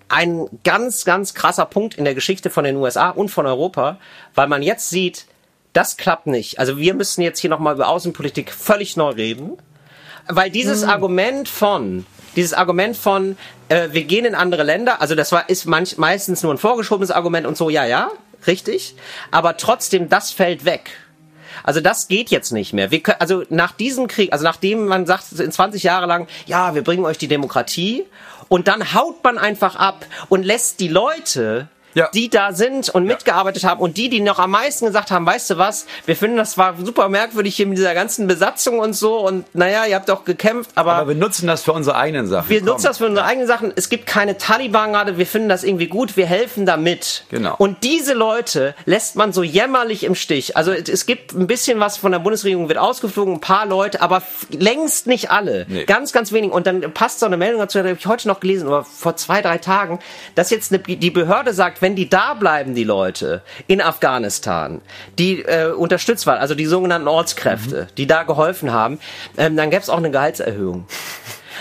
[0.10, 3.98] ein ganz, ganz krasser Punkt in der Geschichte von den USA und von Europa,
[4.36, 5.26] weil man jetzt sieht,
[5.74, 6.60] das klappt nicht.
[6.60, 9.58] Also wir müssen jetzt hier nochmal über Außenpolitik völlig neu reden,
[10.30, 12.06] weil dieses Argument von,
[12.36, 13.38] dieses Argument von,
[13.70, 17.12] äh, wir gehen in andere Länder, also das war, ist manch, meistens nur ein vorgeschobenes
[17.12, 18.10] Argument und so, ja, ja,
[18.46, 18.96] richtig,
[19.32, 20.92] aber trotzdem, das fällt weg.
[21.64, 22.92] Also das geht jetzt nicht mehr.
[22.92, 26.76] Wir können, also nach diesem Krieg, also nachdem man sagt, in 20 Jahre lang, ja,
[26.76, 28.06] wir bringen euch die Demokratie
[28.48, 31.68] und dann haut man einfach ab und lässt die Leute,
[31.98, 32.10] Ja.
[32.14, 35.50] die da sind und mitgearbeitet haben und die, die noch am meisten gesagt haben, weißt
[35.50, 39.18] du was, wir finden das war super merkwürdig hier mit dieser ganzen Besatzung und so
[39.26, 42.50] und naja, ihr habt doch gekämpft, Aber wir nutzen das für unsere eigenen Sachen.
[42.50, 42.68] wir Komm.
[42.70, 43.74] nutzen das für unsere eigenen Sachen.
[43.76, 45.18] Es gibt keine Taliban gerade.
[45.18, 46.18] Wir finden das irgendwie gut.
[46.18, 47.24] Wir helfen damit.
[47.30, 47.56] Genau.
[47.58, 50.56] Und diese Leute lässt man so jämmerlich im Stich.
[50.56, 54.22] Also es gibt ein bisschen was von der Bundesregierung wird ausgeflogen, ein paar Leute, aber
[54.52, 55.66] längst nicht alle.
[55.68, 55.86] Nee.
[55.86, 56.52] Ganz, ganz wenig.
[56.52, 59.16] Und dann passt so eine Meldung dazu, die habe ich heute noch gelesen, oder vor
[59.16, 60.00] zwei, drei Tagen,
[60.36, 64.82] dass jetzt eine, die Behörde sagt, wenn die da bleiben, die Leute in Afghanistan,
[65.18, 67.96] die äh, unterstützt waren, also die sogenannten Ortskräfte, Mhm.
[67.96, 69.00] die da geholfen haben,
[69.38, 70.86] ähm, dann gäbe es auch eine Gehaltserhöhung.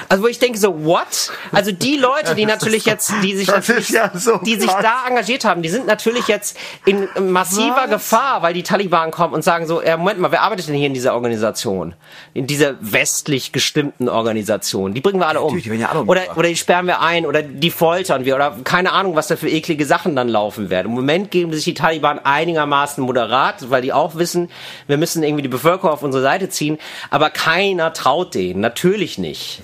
[0.09, 1.31] Also wo ich denke so, what?
[1.53, 5.45] Also die Leute, die natürlich jetzt, die sich, natürlich, ja so die sich da engagiert
[5.45, 7.91] haben, die sind natürlich jetzt in massiver Was?
[7.91, 10.87] Gefahr, weil die Taliban kommen und sagen so, äh, Moment mal, wer arbeitet denn hier
[10.87, 11.95] in dieser Organisation?
[12.35, 14.95] In dieser westlich gestimmten Organisation?
[14.95, 15.55] Die bringen wir alle um.
[15.55, 18.57] Natürlich, die ja alle oder, oder die sperren wir ein oder die foltern wir oder
[18.65, 20.89] keine Ahnung, was da für eklige Sachen dann laufen werden.
[20.89, 24.51] Im Moment geben sich die Taliban einigermaßen moderat, weil die auch wissen,
[24.87, 26.79] wir müssen irgendwie die Bevölkerung auf unsere Seite ziehen,
[27.11, 29.63] aber keiner traut denen, natürlich nicht.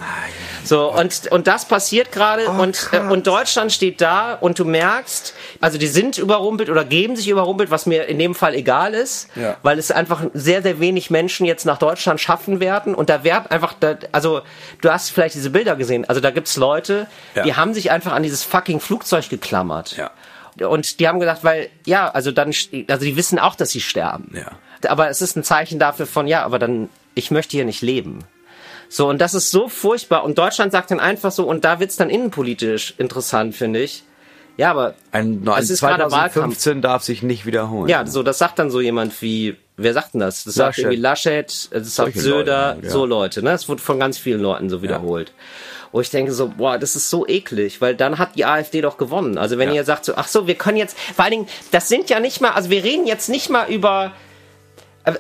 [0.64, 4.64] So, und, und das passiert gerade Oh, und, äh, und Deutschland steht da und du
[4.64, 8.94] merkst, also die sind überrumpelt oder geben sich überrumpelt, was mir in dem Fall egal
[8.94, 9.56] ist, Ja.
[9.62, 13.46] weil es einfach sehr, sehr wenig Menschen jetzt nach Deutschland schaffen werden und da werden
[13.50, 14.42] einfach, da, also
[14.80, 17.42] du hast vielleicht diese Bilder gesehen, also da gibt's Leute, Ja.
[17.42, 19.96] die haben sich einfach an dieses fucking Flugzeug geklammert.
[19.96, 20.10] Ja.
[20.66, 22.52] Und die haben gesagt, weil, ja, also dann,
[22.88, 24.32] also die wissen auch, dass sie sterben.
[24.34, 24.52] Ja.
[24.90, 28.24] Aber es ist ein Zeichen dafür von, ja, aber dann, ich möchte hier nicht leben.
[28.94, 30.22] So, und das ist so furchtbar.
[30.22, 34.02] Und Deutschland sagt dann einfach so, und da wird's dann innenpolitisch interessant, finde ich.
[34.58, 36.58] Ja, aber Ein, ein es ist gerade Wahlkampf.
[36.58, 37.88] 2015 darf sich nicht wiederholen.
[37.88, 40.44] Ja, so, das sagt dann so jemand wie, wer sagt denn das?
[40.44, 40.84] Das sagt Laschet.
[40.84, 42.92] irgendwie Laschet, das sagt Söder, Leute, ja.
[42.92, 43.52] so Leute, ne?
[43.52, 45.32] Das wurde von ganz vielen Leuten so wiederholt.
[45.90, 48.98] Wo ich denke so, boah, das ist so eklig, weil dann hat die AfD doch
[48.98, 49.38] gewonnen.
[49.38, 49.76] Also wenn Ja.
[49.76, 52.42] ihr sagt so, ach so, wir können jetzt, vor allen Dingen, das sind ja nicht
[52.42, 54.12] mal, also wir reden jetzt nicht mal über,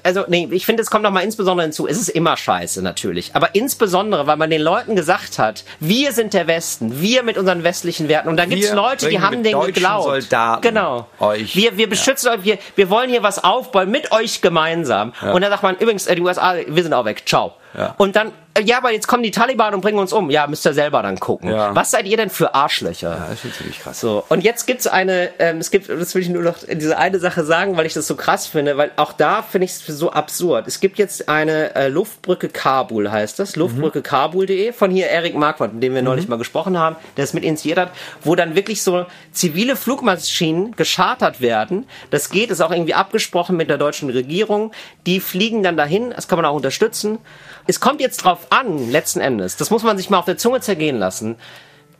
[0.02, 3.34] also nee, ich finde, es kommt noch mal insbesondere hinzu, es ist immer scheiße natürlich,
[3.34, 7.64] aber insbesondere, weil man den Leuten gesagt hat, wir sind der Westen, wir mit unseren
[7.64, 10.04] westlichen Werten und dann gibt es Leute, die haben deutschen geglaubt.
[10.04, 11.08] Soldaten genau.
[11.18, 15.12] euch- wir wir beschützen euch, wir, wir wollen hier was aufbauen mit euch gemeinsam.
[15.32, 17.54] Und dann sagt man, übrigens, äh, die USA, wir sind auch weg, ciao.
[17.76, 17.94] Ja.
[17.98, 20.28] Und dann, ja, aber jetzt kommen die Taliban und bringen uns um.
[20.28, 21.50] Ja, müsst ihr selber dann gucken.
[21.50, 21.74] Ja.
[21.74, 23.26] Was seid ihr denn für Arschlöcher?
[23.30, 24.00] Das ist ziemlich krass.
[24.00, 27.18] So, und jetzt gibt's eine, ähm, es gibt, das will ich nur noch diese eine
[27.18, 30.12] Sache sagen, weil ich das so krass finde, weil auch da finde ich es so
[30.12, 30.66] absurd.
[30.68, 35.72] Es gibt jetzt eine äh, Luftbrücke Kabul, heißt das, Luftbrücke Kabul.de, von hier Erik Marquardt,
[35.72, 37.90] mit dem wir neulich mal gesprochen haben, der es mit initiiert hat,
[38.22, 41.86] wo dann wirklich so zivile Flugmaschinen geschartert werden.
[42.10, 44.72] Das geht, ist auch irgendwie abgesprochen mit der deutschen Regierung.
[45.06, 47.18] Die fliegen dann dahin, das kann man auch unterstützen.
[47.66, 50.60] Es kommt jetzt drauf an, letzten Endes, das muss man sich mal auf der Zunge
[50.60, 51.36] zergehen lassen,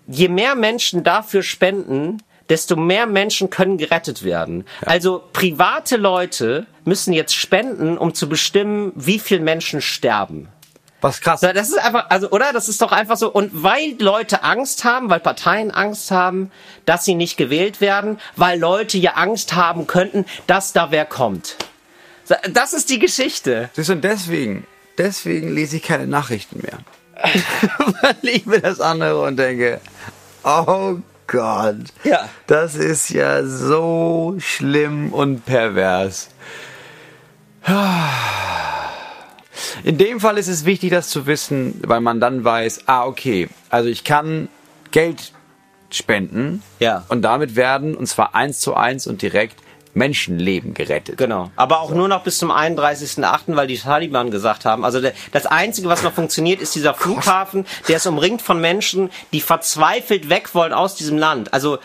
[0.07, 4.65] je mehr Menschen dafür spenden, desto mehr Menschen können gerettet werden.
[4.85, 10.49] Also private Leute müssen jetzt spenden, um zu bestimmen, wie viele Menschen sterben.
[11.01, 11.41] Was krass.
[11.41, 12.53] Das ist einfach, also, oder?
[12.53, 13.31] Das ist doch einfach so.
[13.31, 16.53] Und weil Leute Angst haben, weil Parteien Angst haben,
[16.87, 21.57] dass sie nicht gewählt werden, weil Leute ja Angst haben könnten, dass da wer kommt.
[22.53, 23.69] Das ist die Geschichte.
[23.75, 24.65] Du, und deswegen,
[24.99, 26.79] deswegen lese ich keine Nachrichten mehr.
[28.03, 29.81] Weil ich mir das andere und denke,
[30.45, 31.77] oh Gott.
[32.05, 32.29] Ja.
[32.47, 36.29] Das ist ja so schlimm und pervers.
[39.85, 43.49] In dem Fall ist es wichtig, das zu wissen, weil man dann weiß, ah, okay,
[43.69, 44.49] also ich kann
[44.91, 45.33] Geld
[45.91, 47.05] spenden Ja.
[47.09, 49.57] und damit werden, und zwar eins zu eins und direkt,
[49.95, 51.19] Menschenleben gerettet.
[51.19, 51.51] Genau.
[51.57, 55.01] Aber auch nur noch bis zum 31.8., weil die Taliban gesagt haben, also
[55.33, 60.29] das Einzige, was noch funktioniert, ist dieser Flughafen, der ist umringt von Menschen, die verzweifelt
[60.29, 61.53] weg wollen aus diesem Land.
[61.53, 61.79] Also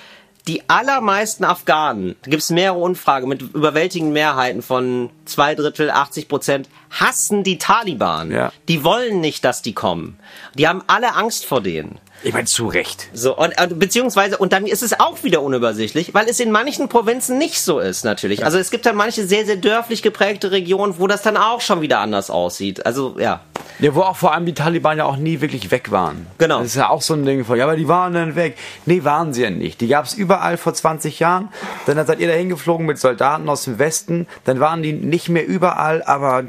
[0.47, 6.30] die allermeisten Afghanen, da gibt es mehrere Umfragen mit überwältigenden Mehrheiten von zwei Drittel, 80
[6.30, 8.32] Prozent, hassen die Taliban.
[8.32, 8.53] Ja.
[8.70, 10.18] Die wollen nicht, dass die kommen.
[10.53, 11.99] Die haben alle Angst vor denen.
[12.24, 13.07] Ich meine, zu Recht.
[13.13, 17.38] So, und beziehungsweise, und dann ist es auch wieder unübersichtlich, weil es in manchen Provinzen
[17.38, 18.43] nicht so ist, natürlich.
[18.43, 21.82] Also es gibt dann manche sehr, sehr dörflich geprägte Regionen, wo das dann auch schon
[21.82, 22.86] wieder anders aussieht.
[22.86, 23.41] Also, ja.
[23.80, 26.26] Ja, wo auch vor allem die Taliban ja auch nie wirklich weg waren.
[26.39, 26.59] Genau.
[26.59, 28.57] Das ist ja auch so ein Ding von, ja, aber die waren dann weg.
[28.88, 29.82] Nee, waren sie ja nicht.
[29.82, 31.49] Die gab es überall vor 20 Jahren.
[31.86, 34.28] Dann seid ihr da hingeflogen mit Soldaten aus dem Westen.
[34.45, 36.45] Dann waren die nicht mehr überall, aber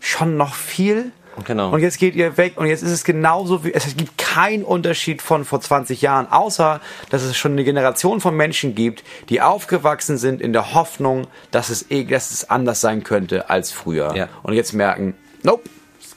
[0.00, 1.10] schon noch viel.
[1.44, 1.70] Genau.
[1.70, 5.22] Und jetzt geht ihr weg und jetzt ist es genauso wie, es gibt keinen Unterschied
[5.22, 6.80] von vor 20 Jahren, außer,
[7.10, 11.70] dass es schon eine Generation von Menschen gibt, die aufgewachsen sind in der Hoffnung, dass
[11.70, 14.14] es, eh- dass es anders sein könnte als früher.
[14.16, 14.28] Ja.
[14.42, 15.68] Und jetzt merken, nope,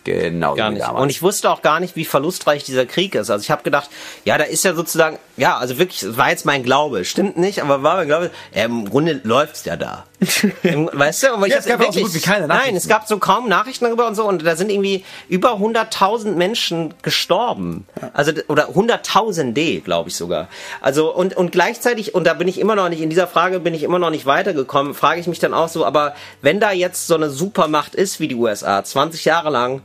[0.03, 0.87] genau Gar nicht.
[0.89, 3.29] Und ich wusste auch gar nicht, wie verlustreich dieser Krieg ist.
[3.29, 3.89] Also ich habe gedacht,
[4.25, 7.61] ja, da ist ja sozusagen, ja, also wirklich, es war jetzt mein Glaube, stimmt nicht,
[7.61, 10.05] aber war mein Glaube, ja, im Grunde läuft's ja da.
[10.21, 11.33] Weißt du?
[11.33, 13.49] Aber ich Ja, es gab auch so gut wie keine Nein, es gab so kaum
[13.49, 17.87] Nachrichten darüber und so und da sind irgendwie über 100.000 Menschen gestorben.
[18.13, 20.47] Also oder 100.000 glaube ich sogar.
[20.79, 23.73] Also und und gleichzeitig und da bin ich immer noch nicht in dieser Frage bin
[23.73, 24.93] ich immer noch nicht weitergekommen.
[24.93, 28.27] Frage ich mich dann auch so, aber wenn da jetzt so eine Supermacht ist wie
[28.27, 29.81] die USA, 20 Jahre lang,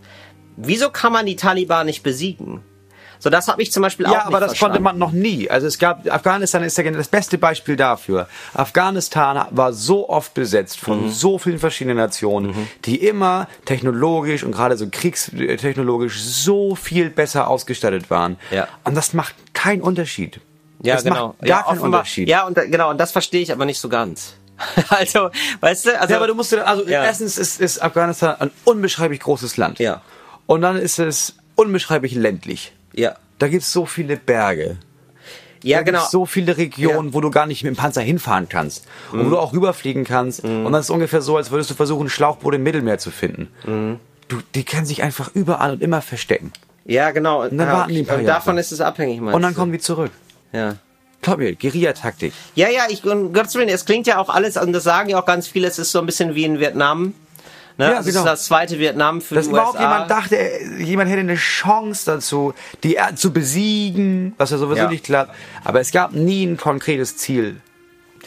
[0.57, 2.61] wieso kann man die Taliban nicht besiegen?
[3.19, 4.75] So, das habe ich zum Beispiel auch Ja, aber das verstanden.
[4.75, 5.51] konnte man noch nie.
[5.51, 8.29] Also es gab, Afghanistan ist ja das beste Beispiel dafür.
[8.55, 10.85] Afghanistan war so oft besetzt Mhm.
[10.85, 17.49] von so vielen verschiedenen Nationen, die immer technologisch und gerade so kriegstechnologisch so viel besser
[17.49, 18.37] ausgestattet waren.
[18.51, 18.69] Ja.
[18.85, 20.41] Und das macht keinen Unterschied.
[20.83, 21.29] Ja, das genau.
[21.29, 22.29] macht gar ja, keinen Unterschied.
[22.29, 24.35] Ja, und da, genau, und das verstehe ich aber nicht so ganz.
[24.89, 27.05] also, weißt du, also Ja, aber du musst, also Ja.
[27.05, 29.79] erstens ist, ist Afghanistan ein unbeschreiblich großes Land.
[29.79, 30.03] Ja.
[30.47, 32.73] Und dann ist es unbeschreiblich ländlich.
[32.97, 33.15] Ja.
[33.39, 34.79] Da gibt's so viele Berge.
[35.63, 36.05] Ja, da genau.
[36.09, 37.15] so viele Regionen, Ja.
[37.15, 38.87] wo du gar nicht mit dem Panzer hinfahren kannst.
[39.13, 39.27] Und Mhm.
[39.27, 40.43] wo du auch rüberfliegen kannst.
[40.45, 43.11] Und dann ist es ungefähr so, als würdest du versuchen, ein Schlauchboot im Mittelmeer zu
[43.11, 43.49] finden.
[43.67, 43.99] Mhm.
[44.29, 46.53] Du, die können sich einfach überall und immer verstecken.
[46.85, 47.43] Ja, genau.
[47.43, 48.27] Und dann warten die ein paar Jahre.
[48.27, 50.13] Davon ist es abhängig, meinst Und dann kommen die zurück.
[50.53, 50.77] Ja.
[51.23, 52.33] Glaub mir, Guerillataktik.
[52.55, 55.21] Ja, ja, ich, um Gottes Willen, es klingt ja auch alles, und das sagen ja
[55.21, 57.15] auch ganz viele, es ist so ein bisschen wie in Vietnam.
[57.79, 57.91] Ne?
[57.91, 58.21] Ja, also genau.
[58.21, 59.83] ist das zweite Vietnam für Dass die überhaupt USA.
[59.83, 64.89] jemand dachte, er- jemand hätte eine Chance dazu, die zu besiegen, was ja sowieso Ja.
[64.89, 65.33] nicht klappt.
[65.65, 67.57] Aber es gab nie ein konkretes Ziel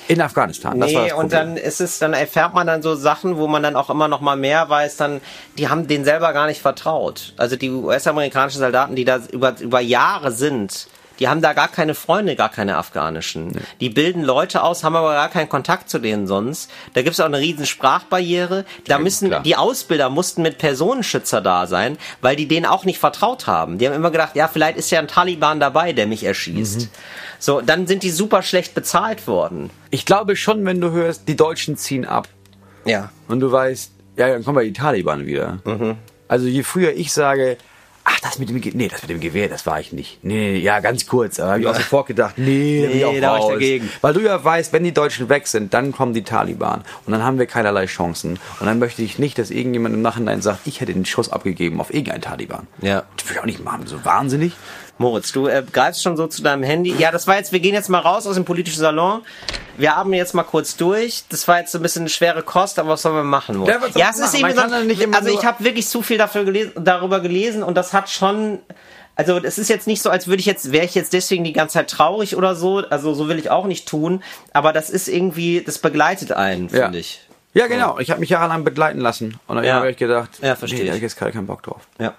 [0.07, 0.79] in Afghanistan.
[0.79, 3.47] Das war Nee, das und dann ist es, dann erfährt man dann so Sachen, wo
[3.47, 5.19] man dann auch immer noch mal mehr weiß, dann,
[5.57, 7.33] die haben denen selber gar nicht vertraut.
[7.37, 10.87] Also die US-amerikanischen Soldaten, die da über, über Jahre sind,
[11.19, 13.51] die haben da gar keine Freunde, gar keine afghanischen.
[13.79, 16.71] Die bilden Leute aus, haben aber gar keinen Kontakt zu denen sonst.
[16.93, 18.65] Da gibt's auch eine riesen Sprachbarriere.
[18.87, 19.43] Da müssen, klar.
[19.43, 23.77] die Ausbilder mussten mit Personenschützer da sein, weil die denen auch nicht vertraut haben.
[23.77, 26.81] Die haben immer gedacht, ja, vielleicht ist ja ein Taliban dabei, der mich erschießt.
[26.81, 26.89] Mhm.
[27.39, 29.69] So, dann sind die super schlecht bezahlt worden.
[29.91, 32.27] Ich glaube schon, wenn du hörst, die Deutschen ziehen ab
[32.85, 33.11] Ja.
[33.27, 35.59] und du weißt, ja, dann kommen wir die Taliban wieder.
[35.63, 35.95] Mhm.
[36.27, 37.57] Also je früher ich sage,
[38.03, 40.23] ach, das mit dem Ge nee, das mit dem Gewehr, das war ich nicht.
[40.23, 41.39] Nee, ja, ganz kurz.
[41.39, 43.89] Aber habe ich auch sofort gedacht, nee, Nee, nee da war ich dagegen.
[44.01, 46.83] Weil du ja weißt, wenn die Deutschen weg sind, dann kommen die Taliban.
[47.05, 48.39] Und dann haben wir keinerlei Chancen.
[48.59, 51.79] Und dann möchte ich nicht, dass irgendjemand im Nachhinein sagt, ich hätte den Schuss abgegeben
[51.79, 52.67] auf irgendeinen Taliban.
[52.81, 53.03] Ja.
[53.17, 53.87] Das würde ich auch nicht machen.
[53.87, 54.53] So wahnsinnig.
[54.99, 56.93] Moritz, du äh, greifst schon so zu deinem Handy.
[56.99, 59.21] Ja, das war jetzt, wir gehen jetzt mal raus aus dem politischen Salon.
[59.77, 61.23] Wir haben jetzt mal kurz durch.
[61.29, 63.55] Das war jetzt so ein bisschen eine schwere Kost, aber was sollen wir machen?
[63.55, 63.95] Moritz?
[63.95, 64.57] Ja, ja es ist machen?
[64.59, 67.75] Eben so, nicht immer also ich habe wirklich zu viel dafür gelesen, darüber gelesen und
[67.75, 68.59] das hat schon,
[69.15, 71.53] also es ist jetzt nicht so, als würde ich jetzt, wäre ich jetzt deswegen die
[71.53, 72.79] ganze Zeit traurig oder so.
[72.89, 74.21] Also so will ich auch nicht tun.
[74.51, 76.83] Aber das ist irgendwie, das begleitet einen, Ja.
[76.83, 77.21] finde ich.
[77.53, 77.99] Ja, genau.
[77.99, 79.39] Ich habe mich jahrelang begleiten lassen.
[79.47, 79.75] Und dann Ja.
[79.75, 80.91] habe ich gedacht, Ja, verstehe nee, da ich.
[80.91, 81.87] hab ich jetzt gerade keinen Bock drauf.
[81.99, 82.13] Ja.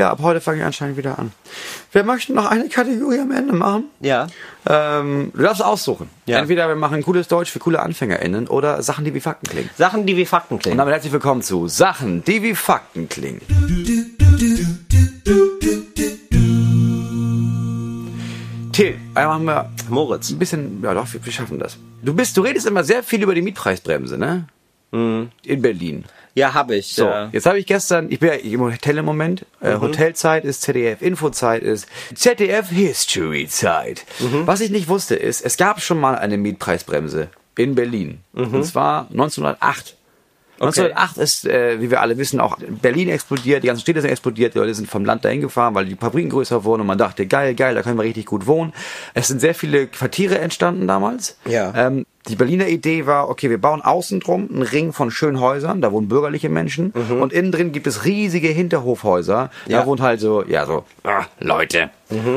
[0.00, 1.30] Ja, ab heute fange ich anscheinend wieder an.
[1.92, 3.84] Wir möchten noch eine Kategorie am Ende machen.
[4.00, 4.28] Ja.
[4.66, 6.08] Ähm, du darfst aussuchen.
[6.24, 6.38] Ja.
[6.38, 9.68] Entweder wir machen cooles Deutsch für coole AnfängerInnen oder Sachen, die wie Fakten klingen.
[9.76, 10.78] Sachen, die wie Fakten Und klingen.
[10.78, 13.42] damit herzlich willkommen zu Sachen, die wie Fakten klingen.
[18.72, 20.30] Till, einmal haben wir Moritz.
[20.30, 21.76] ein bisschen, ja doch, wir, wir schaffen das.
[22.02, 24.46] Du bist, du redest immer sehr viel über die Mietpreisbremse, ne?
[24.92, 26.04] In Berlin.
[26.34, 26.94] Ja, habe ich.
[26.94, 27.28] So, ja.
[27.32, 31.02] jetzt habe ich gestern, ich bin ja im Hotel im Moment, äh, Hotelzeit ist ZDF
[31.02, 34.04] Infozeit ist ZDF History Zeit.
[34.46, 38.20] Was ich nicht wusste ist, es gab schon mal eine Mietpreisbremse in Berlin.
[38.32, 39.96] Und zwar 1908.
[40.60, 44.54] 1908 ist, äh, wie wir alle wissen, auch Berlin explodiert, die ganzen Städte sind explodiert,
[44.54, 47.26] die Leute sind vom Land dahin gefahren, weil die Fabriken größer wurden und man dachte,
[47.26, 48.74] geil, geil, da können wir richtig gut wohnen.
[49.14, 51.38] Es sind sehr viele Quartiere entstanden damals.
[51.46, 51.72] Ja.
[51.74, 55.80] Ähm, die Berliner Idee war, okay, wir bauen außen drum einen Ring von schönen Häusern,
[55.80, 59.80] da wohnen bürgerliche Menschen und innen drin gibt es riesige Hinterhofhäuser, Ja.
[59.80, 61.90] da wohnt halt so, ja, so, ah, Leute.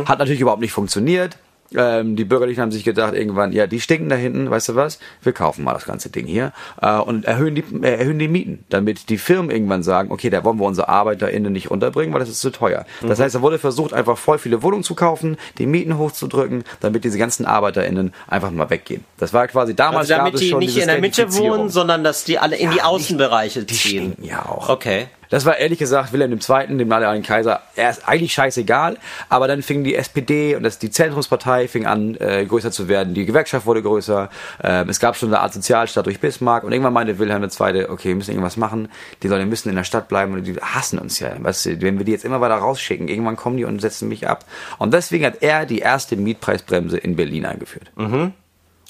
[0.05, 1.37] Hat natürlich überhaupt nicht funktioniert.
[1.77, 4.99] Ähm, die Bürgerlichen haben sich gedacht irgendwann, ja, die stinken da hinten, weißt du was?
[5.21, 6.51] Wir kaufen mal das ganze Ding hier
[6.81, 10.43] äh, und erhöhen die, äh, erhöhen die Mieten, damit die Firmen irgendwann sagen, okay, da
[10.43, 12.85] wollen wir unsere ArbeiterInnen nicht unterbringen, weil das ist zu teuer.
[13.01, 17.03] Das heißt, da wurde versucht, einfach voll viele Wohnungen zu kaufen, die Mieten hochzudrücken, damit
[17.03, 19.03] diese ganzen ArbeiterInnen einfach mal weggehen.
[19.17, 21.33] Das war quasi damals Also gab damit es die schon nicht diese in der Mitte
[21.35, 24.13] wohnen, sondern dass die alle in die Ja, Außenbereiche Die ziehen.
[24.13, 24.69] stinken ja auch.
[24.69, 25.07] Okay.
[25.33, 29.63] Das war ehrlich gesagt Wilhelm II., dem damaligen Kaiser, er ist eigentlich scheißegal, aber dann
[29.63, 33.65] fing die SPD und das, die Zentrumspartei fing an, äh, größer zu werden, die Gewerkschaft
[33.65, 34.29] wurde größer,
[34.63, 38.09] ähm, es gab schon eine Art Sozialstaat durch Bismarck und irgendwann meinte Wilhelm II., okay,
[38.09, 38.89] wir müssen irgendwas machen,
[39.23, 41.97] die Leute müssen in der Stadt bleiben und die hassen uns ja, weißt du, wenn
[41.97, 44.45] wir die jetzt immer weiter rausschicken, irgendwann kommen die und setzen mich ab.
[44.77, 47.91] Und deswegen hat er die erste Mietpreisbremse in Berlin eingeführt.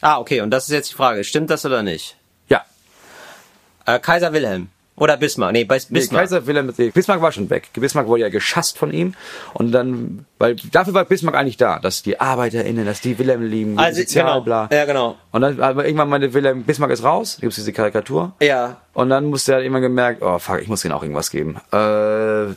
[0.02, 0.42] Ah, okay.
[0.42, 1.24] Und das ist jetzt die Frage.
[1.24, 2.18] Stimmt das oder nicht?
[2.50, 2.66] Ja,
[3.86, 4.68] Äh, Kaiser Wilhelm.
[4.96, 5.54] Oder Bismarck.
[5.54, 6.22] Nee, Bis Nee, Bismarck.
[6.22, 7.70] Kaiser Wilhelm, nee, Bismarck war schon weg.
[7.74, 9.16] Bismarck wurde ja geschasst von ihm.
[9.54, 13.80] Und dann, weil dafür war Bismarck eigentlich da, dass die ArbeiterInnen, dass die Wilhelm lieben,
[13.80, 14.42] Also, sozial, genau.
[14.42, 14.70] bla.
[14.72, 15.18] Ja, genau.
[15.32, 18.34] Und dann, aber irgendwann meinte Wilhelm, Bismarck ist raus, gibt es diese Karikatur.
[18.40, 18.78] Ja.
[18.96, 21.58] Und dann musste er immer gemerkt, oh fuck, ich muss denen auch irgendwas geben.
[21.72, 22.54] Äh,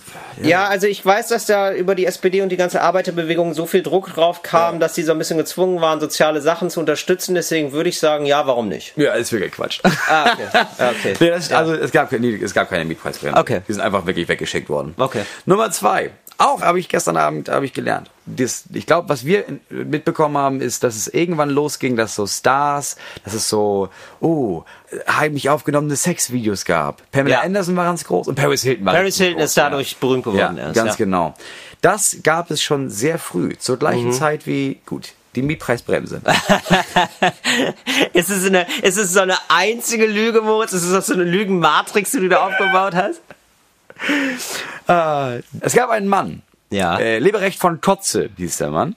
[0.46, 3.82] Ja, also ich weiß, dass da über die SPD und die ganze Arbeiterbewegung so viel
[3.82, 7.34] Druck drauf kam, dass die so ein bisschen gezwungen waren, soziale Sachen zu unterstützen.
[7.34, 8.92] Deswegen würde ich sagen, ja, warum nicht?
[8.96, 9.80] ja, ist wirklich Quatsch.
[10.08, 10.66] Ah, okay.
[10.96, 11.14] Okay.
[11.20, 13.38] Nee, das, Also es gab, nie, es gab keine Mietpreisbremse.
[13.38, 13.60] Okay.
[13.66, 14.94] Die sind einfach wirklich weggeschickt worden.
[14.98, 15.22] Okay.
[15.46, 16.10] Nummer zwei.
[16.38, 18.10] Auch habe ich gestern Abend habe ich gelernt.
[18.26, 22.96] Das, ich glaube, was wir mitbekommen haben, ist, dass es irgendwann losging, dass so Stars,
[23.24, 23.88] dass es so,
[24.20, 24.64] oh,
[25.08, 27.10] heimlich aufgenommene Sexvideos gab.
[27.10, 27.42] Pamela Ja.
[27.42, 30.56] Anderson war ganz groß und Paris Hilton war Paris Hilton groß, ist dadurch berühmt geworden.
[30.58, 30.96] Ja, erst, ganz ja.
[31.04, 31.34] genau.
[31.80, 36.22] Das gab es schon sehr früh, zur gleichen Zeit wie, gut, die Mietpreisbremse.
[38.12, 40.72] Ist es, eine, ist es so eine einzige Lüge, Moritz?
[40.72, 43.20] Ist es auch so eine Lügenmatrix, die du da aufgebaut hast?
[44.88, 46.98] Äh, es gab einen Mann, Ja.
[46.98, 48.96] äh, Leberecht von Kotze hieß der Mann.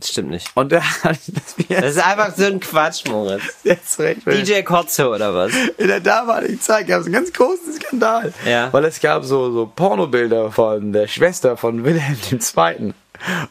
[0.00, 0.48] Das stimmt nicht.
[0.54, 3.42] Und der hat das Das ist einfach so ein Quatsch, Moritz.
[3.64, 4.24] jetzt recht.
[4.26, 5.52] DJ Kotze oder was?
[5.76, 8.32] In der damaligen Zeit gab es einen ganz großen Skandal.
[8.46, 8.72] Ja.
[8.72, 12.94] Weil es gab so, so Pornobilder von der Schwester von Wilhelm II.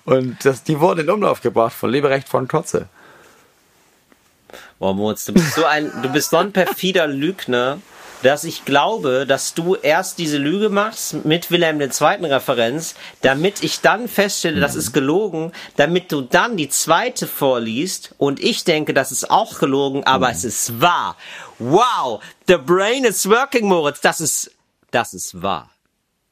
[0.05, 2.87] Und das, die wurden in Umlauf gebracht von Leberecht von Kotze.
[4.79, 7.79] Boah, Moritz, du bist so ein, du bist so ein perfider Lügner,
[8.23, 11.89] dass ich glaube, dass du erst diese Lüge machst mit Wilhelm II.
[12.25, 18.39] Referenz, damit ich dann feststelle, das ist gelogen, damit du dann die zweite vorliest und
[18.39, 21.15] ich denke, das ist auch gelogen, aber es ist wahr.
[21.59, 24.51] Wow, the brain is working, Moritz, das ist,
[24.91, 25.69] das ist wahr.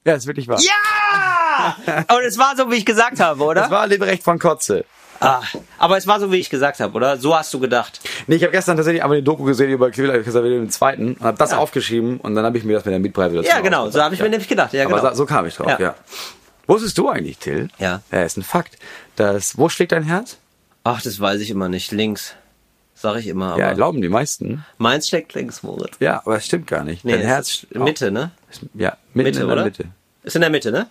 [0.05, 0.59] Ja, ist wirklich wahr.
[0.59, 1.75] Ja!
[2.15, 3.61] Und es war so, wie ich gesagt habe, oder?
[3.61, 4.85] Das war Leberecht von Kotze.
[5.19, 5.41] Ah,
[5.77, 7.17] aber es war so, wie ich gesagt habe, oder?
[7.17, 7.99] So hast du gedacht.
[8.27, 11.05] Nee, ich habe gestern tatsächlich aber eine Doku gesehen über Kaiser Wilhelm II.
[11.15, 11.57] und habe das Ja.
[11.57, 14.21] aufgeschrieben und dann habe ich mir das mit der Mietpreise Ja, genau, so habe ich
[14.21, 14.73] mir nämlich gedacht.
[14.73, 15.13] Ja, Aber genau.
[15.13, 15.79] so, kam ich drauf, Ja.
[15.79, 15.95] ja.
[16.67, 17.69] Wusstest du eigentlich, Till?
[17.77, 18.01] Ja.
[18.11, 18.77] Ja, ist ein Fakt.
[19.15, 20.37] Dass, wo schlägt dein Herz?
[20.83, 21.91] Ach, das weiß ich immer nicht.
[21.91, 22.33] Links.
[22.97, 23.57] Sag ich immer.
[23.57, 24.63] ja, glauben die meisten.
[24.77, 25.95] meins schlägt links, Moritz.
[25.99, 27.03] Ja, aber es stimmt gar nicht.
[27.05, 28.31] Nee, dein Herz Mitte, ne?
[28.73, 29.65] Ja, mitten Mitte, in der oder?
[29.65, 29.85] Mitte.
[30.23, 30.87] Ist in der Mitte, ne?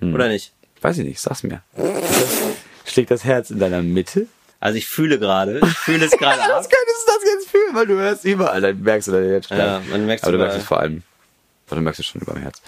[0.00, 0.14] Hm.
[0.14, 0.52] Oder nicht?
[0.80, 1.60] Weiß ich nicht, sag's mir.
[2.92, 4.26] Schlägt das Herz in deiner Mitte?
[4.60, 5.60] Also ich fühle gerade.
[5.64, 6.48] Ich fühle es gerade ab.
[6.48, 9.56] könntest du das jetzt fühlen, weil du hörst überall, dann merkst du das jetzt schon.
[9.58, 11.02] Ja, man merkt's Aber du merkst es vor allem.
[11.68, 12.60] Du merkst es schon über dem Herz.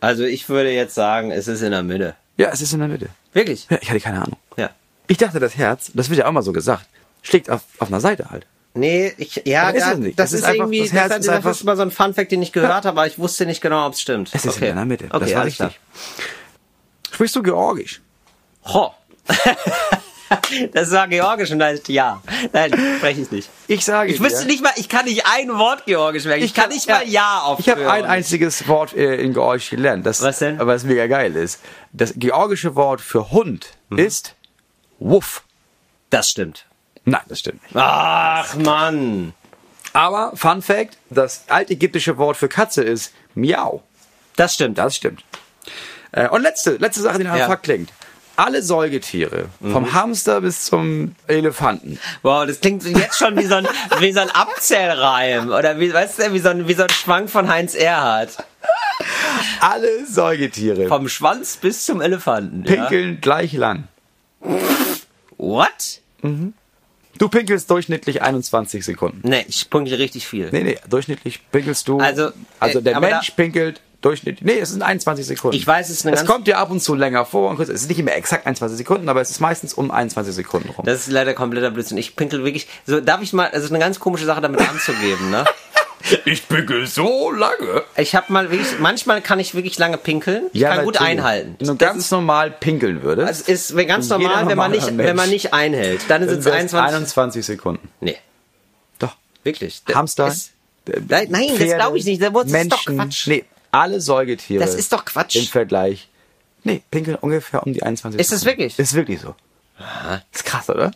[0.00, 2.14] Also ich würde jetzt sagen, es ist in der Mitte.
[2.36, 3.08] Ja, es ist in der Mitte.
[3.32, 3.66] Wirklich?
[3.70, 4.36] Ja, ich hatte keine Ahnung.
[4.58, 4.70] Ja.
[5.06, 6.86] Ich dachte, das Herz, das wird ja auch mal so gesagt,
[7.22, 8.46] schlägt auf, auf einer Seite halt.
[8.74, 10.18] Nee, ich, ja, da, nicht.
[10.18, 11.90] das Es ist, einfach- irgendwie, das Herz das, ist das einfach- ist mal so ein
[11.90, 14.30] Funfact, den ich gehört habe, aber ich wusste nicht genau, ob es stimmt.
[14.34, 14.70] Es ist okay.
[14.70, 15.06] in der Mitte.
[15.10, 15.80] Okay, das war richtig.
[17.10, 18.02] Sprichst du Georgisch?
[18.64, 18.74] klar.
[18.74, 18.94] Ho.
[20.72, 22.22] das war Georgisch und da ist ja.
[22.52, 23.50] Nein, spreche ich nicht.
[23.66, 26.44] Ich sage Ich wüsste dir, nicht mal, ich kann nicht ein Wort Georgisch merken.
[26.44, 30.04] Ich, kann nicht mal Ja auf Ich habe ein einziges Wort äh, in Georgisch gelernt.
[30.06, 30.60] Das, Was denn?
[30.60, 31.60] Es mega geil ist.
[31.92, 33.98] Das georgische Wort für Hund Mhm.
[33.98, 34.34] ist
[34.98, 35.42] Wuff.
[36.10, 36.66] Das stimmt.
[37.04, 37.76] Nein, das stimmt nicht.
[37.76, 39.34] Ach, Mann.
[39.92, 43.82] Aber Fun Fact: Das altägyptische Wort für Katze ist Miau.
[44.36, 44.78] Das stimmt.
[44.78, 45.22] Das stimmt.
[46.12, 47.46] Äh, und letzte, letzte Sache, die nach Ja.
[47.46, 47.90] Fakt klingt.
[48.36, 49.72] Alle Säugetiere, Mhm.
[49.72, 53.68] vom Hamster bis zum Elefanten, Wow, das klingt jetzt schon wie so ein,
[54.00, 55.50] wie so ein Abzählreim.
[55.50, 58.36] Oder wie, weißt du, wie so ein, wie so ein Schwank von Heinz Erhardt.
[59.60, 62.64] alle Säugetiere Vom Schwanz bis zum Elefanten.
[62.64, 62.74] Ja?
[62.86, 63.84] pinkeln gleich lang.
[65.36, 66.00] What?
[67.18, 69.20] Du pinkelst durchschnittlich 21 Sekunden.
[69.28, 70.48] Nee, ich punkte richtig viel.
[70.50, 71.98] Nee, nee, durchschnittlich pinkelst du.
[71.98, 74.44] Also, also äh, der aber Mensch pinkelt durchschnittlich.
[74.44, 75.56] Nee, es sind 21 Sekunden.
[75.56, 77.50] Ich weiß, es ist eine Es kommt dir ab und zu länger vor.
[77.50, 80.34] Und kurz- es ist nicht immer exakt 21 Sekunden, aber es ist meistens um 21
[80.34, 80.84] Sekunden rum.
[80.84, 81.98] Das ist leider kompletter Blödsinn.
[81.98, 82.66] Ich pinkel wirklich.
[82.86, 85.44] So, darf ich mal, also eine ganz komische Sache damit anzugeben, ne?
[86.26, 87.82] Ich pinkel so lange.
[87.96, 90.48] Ich habe mal wirklich, manchmal kann ich wirklich lange pinkeln.
[90.52, 91.56] Ich kann gut einhalten.
[91.58, 94.98] Wenn du Das ganz normal pinkeln würdest, Es ist ganz normal, wenn man nicht, Mensch.
[95.08, 96.02] wenn man nicht einhält.
[96.08, 96.94] Dann sind es wär's 21.
[96.94, 97.88] 21 Sekunden.
[98.00, 98.18] Nee,
[98.98, 99.16] Doch.
[99.44, 99.80] wirklich.
[99.94, 100.26] Hamster.
[100.26, 100.50] Es-
[101.08, 102.20] Nein, nein, das Pferde, glaube ich nicht.
[102.20, 103.26] Ist doch Menschen, Quatsch.
[103.26, 103.44] Nee,
[103.74, 104.64] alle Säugetiere.
[104.64, 105.36] Das ist doch Quatsch.
[105.36, 106.08] Im Vergleich.
[106.62, 108.78] Nee, pinkeln ungefähr um die 21 Ist das wirklich?
[108.78, 109.34] Ist wirklich so.
[110.32, 110.92] Ist krass, oder?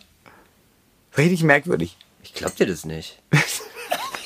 [1.17, 1.97] Richtig merkwürdig.
[2.23, 3.19] Ich glaub dir das nicht.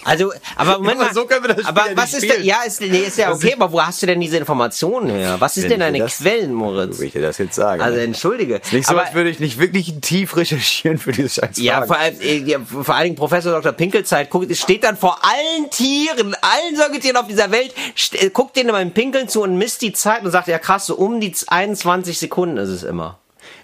[0.05, 2.45] Also, aber Moment mal, so können wir das Spiel aber ja was nicht ist denn,
[2.45, 5.37] ja, ist, nee, ist ja okay, aber wo hast du denn diese Informationen her?
[5.39, 7.01] Was ist Wenn denn deine das- Quellen, Moritz?
[7.01, 7.83] Wie ich dir das jetzt sage.
[7.83, 8.05] Also ne?
[8.05, 8.61] entschuldige.
[8.73, 11.99] nicht so, aber, als würde ich nicht wirklich tief recherchieren für diese scheiß ja, vor
[11.99, 13.73] allem, äh, ja, vor allen Dingen Professor Dr.
[13.73, 17.75] Pinkelzeit guckt, es steht dann vor allen Tieren, allen Säugetieren auf dieser Welt,
[18.13, 20.97] äh, guckt denen beim Pinkeln zu und misst die Zeit und sagt, ja krass, so
[20.97, 23.19] um die 21 Sekunden ist es immer.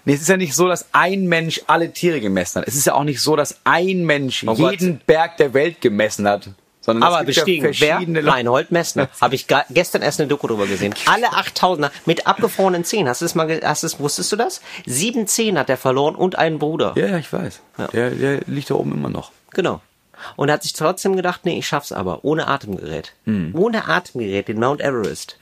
[0.05, 2.67] Nee, es ist ja nicht so, dass ein Mensch alle Tiere gemessen hat.
[2.67, 4.71] Es ist ja auch nicht so, dass ein Mensch Oh Gott.
[4.71, 6.49] jeden Berg der Welt gemessen hat.
[6.81, 7.89] Sondern Aber bestiegen, ja wer?
[7.93, 8.35] verschiedene Leute.
[8.37, 9.09] Reinhold Messner.
[9.21, 10.95] Habe ich gestern erst eine Doku drüber gesehen.
[11.05, 13.07] Alle 8000er mit abgefrorenen Zehen.
[13.09, 14.61] Hast du das mal, hast du das, wusstest du das?
[14.85, 16.93] Sieben Zehen hat er verloren und einen Bruder.
[16.95, 17.61] Ja, ja, ich weiß.
[17.93, 19.31] Der, der liegt da oben immer noch.
[19.51, 19.81] Genau.
[20.37, 22.23] Und er hat sich trotzdem gedacht, nee, ich schaff's aber.
[22.23, 23.13] Ohne Atemgerät.
[23.25, 23.53] Hm.
[23.55, 25.37] Ohne Atemgerät, den Mount Everest.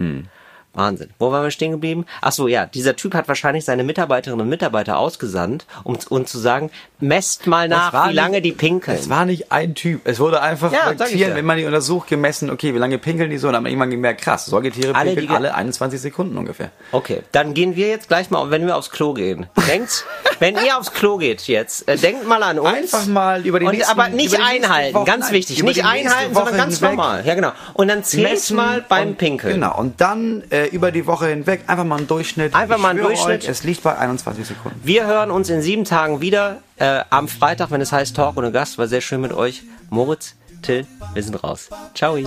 [0.77, 1.09] Wahnsinn.
[1.19, 2.05] Wo waren wir stehen geblieben?
[2.21, 2.65] Ach so, ja.
[2.67, 7.67] Dieser Typ hat wahrscheinlich seine Mitarbeiterinnen und Mitarbeiter ausgesandt, um, um zu sagen, messt mal
[7.67, 8.97] nach, wie lange nicht- die pinkeln.
[8.97, 10.01] Es war nicht ein Typ.
[10.05, 11.35] Es wurde einfach Ja, Tieren, ja.
[11.35, 13.47] wenn man die untersucht, gemessen, okay, wie lange pinkeln die so?
[13.47, 16.69] Und dann hat man irgendwann gemerkt, krass, Säugetiere Alle, pinkeln alle 21 Sekunden ungefähr.
[16.91, 19.47] Okay, dann gehen wir jetzt gleich mal, wenn wir aufs Klo gehen.
[19.67, 20.05] Denkt,
[20.39, 22.67] wenn ihr aufs Klo geht jetzt, äh, denkt mal an uns.
[22.93, 25.63] Einfach mal über die und, nächsten- aber nicht einhalten, Wochen, ganz wichtig.
[25.63, 27.23] Nicht einhalten, sondern ganz normal.
[27.25, 27.51] Ja, genau.
[27.73, 29.53] Und dann zählt mal beim und- Pinkeln.
[29.55, 29.75] Genau.
[29.77, 32.53] Und dann äh, über die Woche hinweg einfach mal einen Durchschnitt.
[32.55, 33.43] Einfach Ich mal einen Durchschnitt.
[33.43, 34.79] Euch, es liegt bei 21 Sekunden.
[34.83, 38.51] Wir hören uns in sieben Tagen wieder äh, am Freitag, wenn es heißt Talk ohne
[38.51, 38.77] Gast.
[38.77, 39.63] War sehr schön mit euch.
[39.89, 41.69] Moritz, Till, wir sind raus.
[41.93, 42.17] Ciao.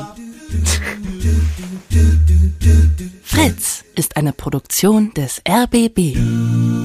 [3.23, 6.80] Fritz ist eine Produktion des RBB.